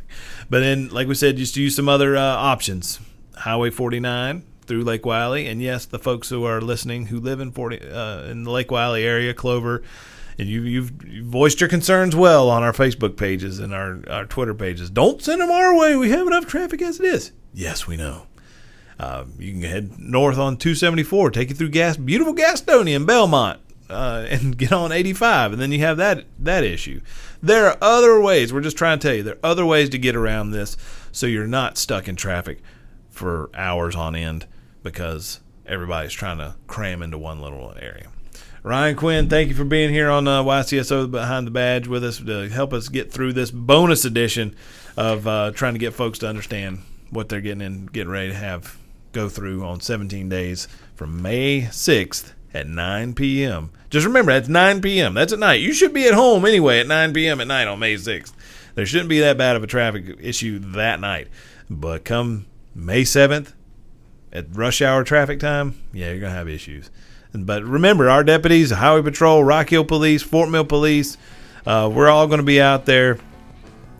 But 0.49 0.59
then, 0.59 0.89
like 0.89 1.07
we 1.07 1.15
said, 1.15 1.37
just 1.37 1.55
use 1.55 1.75
some 1.75 1.87
other 1.89 2.15
uh, 2.17 2.21
options. 2.21 2.99
Highway 3.35 3.69
49 3.71 4.43
through 4.65 4.83
Lake 4.83 5.05
Wylie, 5.05 5.47
and 5.47 5.61
yes, 5.61 5.85
the 5.85 5.99
folks 5.99 6.29
who 6.29 6.43
are 6.45 6.61
listening 6.61 7.07
who 7.07 7.19
live 7.19 7.39
in 7.39 7.51
40 7.51 7.81
uh, 7.89 8.23
in 8.25 8.43
the 8.43 8.51
Lake 8.51 8.71
Wylie 8.71 9.03
area, 9.03 9.33
Clover, 9.33 9.81
and 10.39 10.47
you, 10.47 10.61
you've, 10.61 10.91
you've 11.05 11.25
voiced 11.25 11.59
your 11.61 11.69
concerns 11.69 12.15
well 12.15 12.49
on 12.49 12.63
our 12.63 12.73
Facebook 12.73 13.17
pages 13.17 13.59
and 13.59 13.73
our, 13.73 13.99
our 14.09 14.25
Twitter 14.25 14.53
pages. 14.53 14.89
Don't 14.89 15.21
send 15.21 15.41
them 15.41 15.51
our 15.51 15.75
way. 15.75 15.95
We 15.95 16.11
have 16.11 16.25
enough 16.27 16.45
traffic 16.47 16.81
as 16.81 16.99
it 16.99 17.05
is. 17.05 17.31
Yes, 17.53 17.87
we 17.87 17.97
know. 17.97 18.27
Uh, 18.99 19.25
you 19.39 19.53
can 19.53 19.61
head 19.61 19.99
north 19.99 20.37
on 20.37 20.57
274, 20.57 21.31
take 21.31 21.49
you 21.49 21.55
through 21.55 21.69
gas, 21.69 21.97
beautiful 21.97 22.33
Gastonia 22.33 22.95
and 22.95 23.07
Belmont, 23.07 23.59
uh, 23.89 24.25
and 24.29 24.57
get 24.57 24.71
on 24.71 24.91
85, 24.91 25.53
and 25.53 25.61
then 25.61 25.71
you 25.71 25.79
have 25.79 25.97
that 25.97 26.25
that 26.39 26.63
issue. 26.63 27.01
There 27.41 27.67
are 27.67 27.77
other 27.81 28.19
ways. 28.21 28.53
We're 28.53 28.61
just 28.61 28.77
trying 28.77 28.99
to 28.99 29.07
tell 29.07 29.15
you 29.15 29.23
there 29.23 29.35
are 29.35 29.51
other 29.51 29.65
ways 29.65 29.89
to 29.89 29.97
get 29.97 30.15
around 30.15 30.51
this, 30.51 30.77
so 31.11 31.25
you're 31.25 31.47
not 31.47 31.77
stuck 31.77 32.07
in 32.07 32.15
traffic 32.15 32.61
for 33.09 33.49
hours 33.53 33.95
on 33.95 34.15
end 34.15 34.47
because 34.81 35.39
everybody's 35.65 36.13
trying 36.13 36.37
to 36.37 36.55
cram 36.67 37.01
into 37.01 37.17
one 37.17 37.41
little 37.41 37.73
area. 37.79 38.07
Ryan 38.63 38.95
Quinn, 38.95 39.29
thank 39.29 39.49
you 39.49 39.55
for 39.55 39.65
being 39.65 39.91
here 39.91 40.09
on 40.09 40.25
uh, 40.25 40.41
YCSO 40.41 41.11
Behind 41.11 41.45
the 41.45 41.51
Badge 41.51 41.87
with 41.87 42.01
us 42.01 42.19
to 42.19 42.47
help 42.47 42.71
us 42.71 42.87
get 42.87 43.11
through 43.11 43.33
this 43.33 43.51
bonus 43.51 44.05
edition 44.05 44.55
of 44.95 45.27
uh, 45.27 45.51
trying 45.51 45.73
to 45.73 45.79
get 45.79 45.93
folks 45.93 46.19
to 46.19 46.29
understand 46.29 46.79
what 47.09 47.27
they're 47.27 47.41
getting 47.41 47.61
in, 47.61 47.87
getting 47.87 48.11
ready 48.11 48.29
to 48.29 48.35
have 48.35 48.77
go 49.13 49.29
through 49.29 49.63
on 49.63 49.79
17 49.79 50.27
days 50.27 50.67
from 50.95 51.21
May 51.21 51.61
6th 51.61 52.33
at 52.53 52.67
9 52.67 53.13
p.m. 53.13 53.71
Just 53.89 54.05
remember, 54.05 54.33
that's 54.33 54.49
9 54.49 54.81
p.m. 54.81 55.13
That's 55.13 55.33
at 55.33 55.39
night. 55.39 55.61
You 55.61 55.73
should 55.73 55.93
be 55.93 56.07
at 56.07 56.13
home 56.13 56.45
anyway 56.45 56.79
at 56.79 56.87
9 56.87 57.13
p.m. 57.13 57.39
at 57.39 57.47
night 57.47 57.67
on 57.67 57.79
May 57.79 57.95
6th. 57.95 58.33
there 58.75 58.85
shouldn't 58.85 59.09
be 59.09 59.19
that 59.19 59.37
bad 59.37 59.55
of 59.55 59.63
a 59.63 59.67
traffic 59.67 60.17
issue 60.19 60.59
that 60.59 60.99
night. 60.99 61.27
But 61.69 62.03
come 62.03 62.47
May 62.75 63.03
7th, 63.03 63.53
at 64.33 64.47
rush 64.51 64.81
hour 64.81 65.03
traffic 65.03 65.39
time, 65.39 65.79
yeah, 65.93 66.09
you're 66.09 66.19
going 66.19 66.31
to 66.31 66.37
have 66.37 66.49
issues. 66.49 66.89
But 67.33 67.63
remember, 67.63 68.09
our 68.09 68.23
deputies, 68.23 68.71
Highway 68.71 69.03
Patrol, 69.03 69.43
Rock 69.43 69.69
Hill 69.69 69.85
Police, 69.85 70.21
Fort 70.21 70.49
Mill 70.49 70.65
Police, 70.65 71.17
uh, 71.65 71.89
we're 71.93 72.09
all 72.09 72.27
going 72.27 72.39
to 72.39 72.45
be 72.45 72.61
out 72.61 72.85
there 72.85 73.17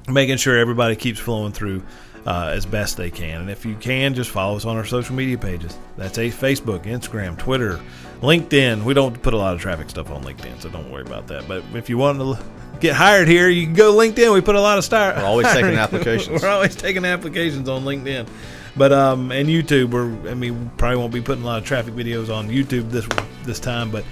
making 0.07 0.37
sure 0.37 0.57
everybody 0.57 0.95
keeps 0.95 1.19
flowing 1.19 1.53
through 1.53 1.83
uh, 2.25 2.51
as 2.53 2.65
best 2.65 2.97
they 2.97 3.09
can. 3.09 3.41
And 3.41 3.49
if 3.49 3.65
you 3.65 3.75
can, 3.75 4.13
just 4.13 4.29
follow 4.29 4.55
us 4.55 4.65
on 4.65 4.77
our 4.77 4.85
social 4.85 5.15
media 5.15 5.37
pages. 5.37 5.77
That's 5.97 6.17
a 6.17 6.29
Facebook, 6.29 6.83
Instagram, 6.83 7.37
Twitter, 7.37 7.79
LinkedIn. 8.21 8.83
We 8.83 8.93
don't 8.93 9.21
put 9.21 9.33
a 9.33 9.37
lot 9.37 9.53
of 9.55 9.61
traffic 9.61 9.89
stuff 9.89 10.09
on 10.09 10.23
LinkedIn, 10.23 10.61
so 10.61 10.69
don't 10.69 10.91
worry 10.91 11.03
about 11.03 11.27
that. 11.27 11.47
But 11.47 11.63
if 11.73 11.89
you 11.89 11.97
want 11.97 12.19
to 12.19 12.43
get 12.79 12.95
hired 12.95 13.27
here, 13.27 13.49
you 13.49 13.65
can 13.65 13.73
go 13.73 13.93
LinkedIn. 13.93 14.33
We 14.33 14.41
put 14.41 14.55
a 14.55 14.61
lot 14.61 14.77
of 14.77 14.83
star. 14.83 15.13
We're 15.15 15.23
always 15.23 15.51
taking 15.51 15.75
applications. 15.77 16.41
We're 16.41 16.49
always 16.49 16.75
taking 16.75 17.05
applications 17.05 17.67
on 17.67 17.83
LinkedIn. 17.83 18.27
But 18.75 18.91
um, 18.91 19.31
and 19.31 19.47
YouTube, 19.47 19.91
we're 19.91 20.09
I 20.29 20.33
mean, 20.33 20.59
we 20.59 20.69
probably 20.77 20.97
won't 20.97 21.13
be 21.13 21.21
putting 21.21 21.43
a 21.43 21.45
lot 21.45 21.59
of 21.59 21.65
traffic 21.65 21.93
videos 21.93 22.33
on 22.33 22.49
YouTube 22.49 22.89
this 22.89 23.07
this 23.43 23.59
time, 23.59 23.91
but 23.91 24.03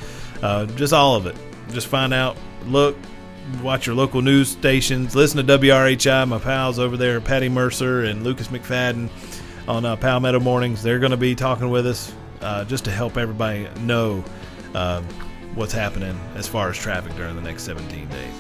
uh, 0.43 0.65
just 0.67 0.93
all 0.93 1.15
of 1.15 1.26
it. 1.26 1.36
Just 1.71 1.88
find 1.88 2.13
out, 2.13 2.38
look, 2.65 2.95
watch 3.62 3.86
your 3.86 3.96
local 3.96 4.22
news 4.22 4.50
stations, 4.50 5.16
listen 5.16 5.46
to 5.46 5.58
WRHI, 5.58 6.28
my 6.28 6.40
pals 6.40 6.80
over 6.80 6.98
there, 6.98 7.20
Patty 7.22 7.50
Mercer 7.50 8.06
and 8.06 8.24
Lucas 8.24 8.48
McFadden 8.48 9.10
on 9.68 9.86
uh, 9.86 9.96
Palmetto 9.96 10.40
Mornings. 10.40 10.84
They're 10.84 11.00
going 11.00 11.12
to 11.12 11.18
be 11.18 11.36
talking 11.36 11.70
with 11.70 11.88
us 11.88 12.14
uh, 12.42 12.66
just 12.66 12.86
to 12.86 12.92
help 12.92 13.18
everybody 13.18 13.68
know 13.82 14.24
uh, 14.74 15.02
what's 15.56 15.74
happening 15.74 16.20
as 16.36 16.48
far 16.48 16.70
as 16.70 16.78
traffic 16.78 17.16
during 17.16 17.36
the 17.36 17.42
next 17.42 17.64
17 17.64 18.08
days. 18.10 18.34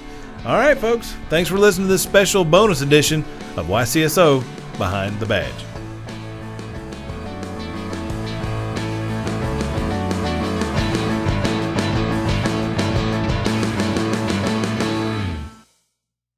All 0.45 0.55
right, 0.55 0.77
folks. 0.77 1.15
Thanks 1.29 1.49
for 1.49 1.57
listening 1.57 1.87
to 1.87 1.93
this 1.93 2.01
special 2.01 2.43
bonus 2.43 2.81
edition 2.81 3.23
of 3.57 3.67
YCSO 3.67 4.43
Behind 4.77 5.19
the 5.19 5.25
Badge. 5.25 5.70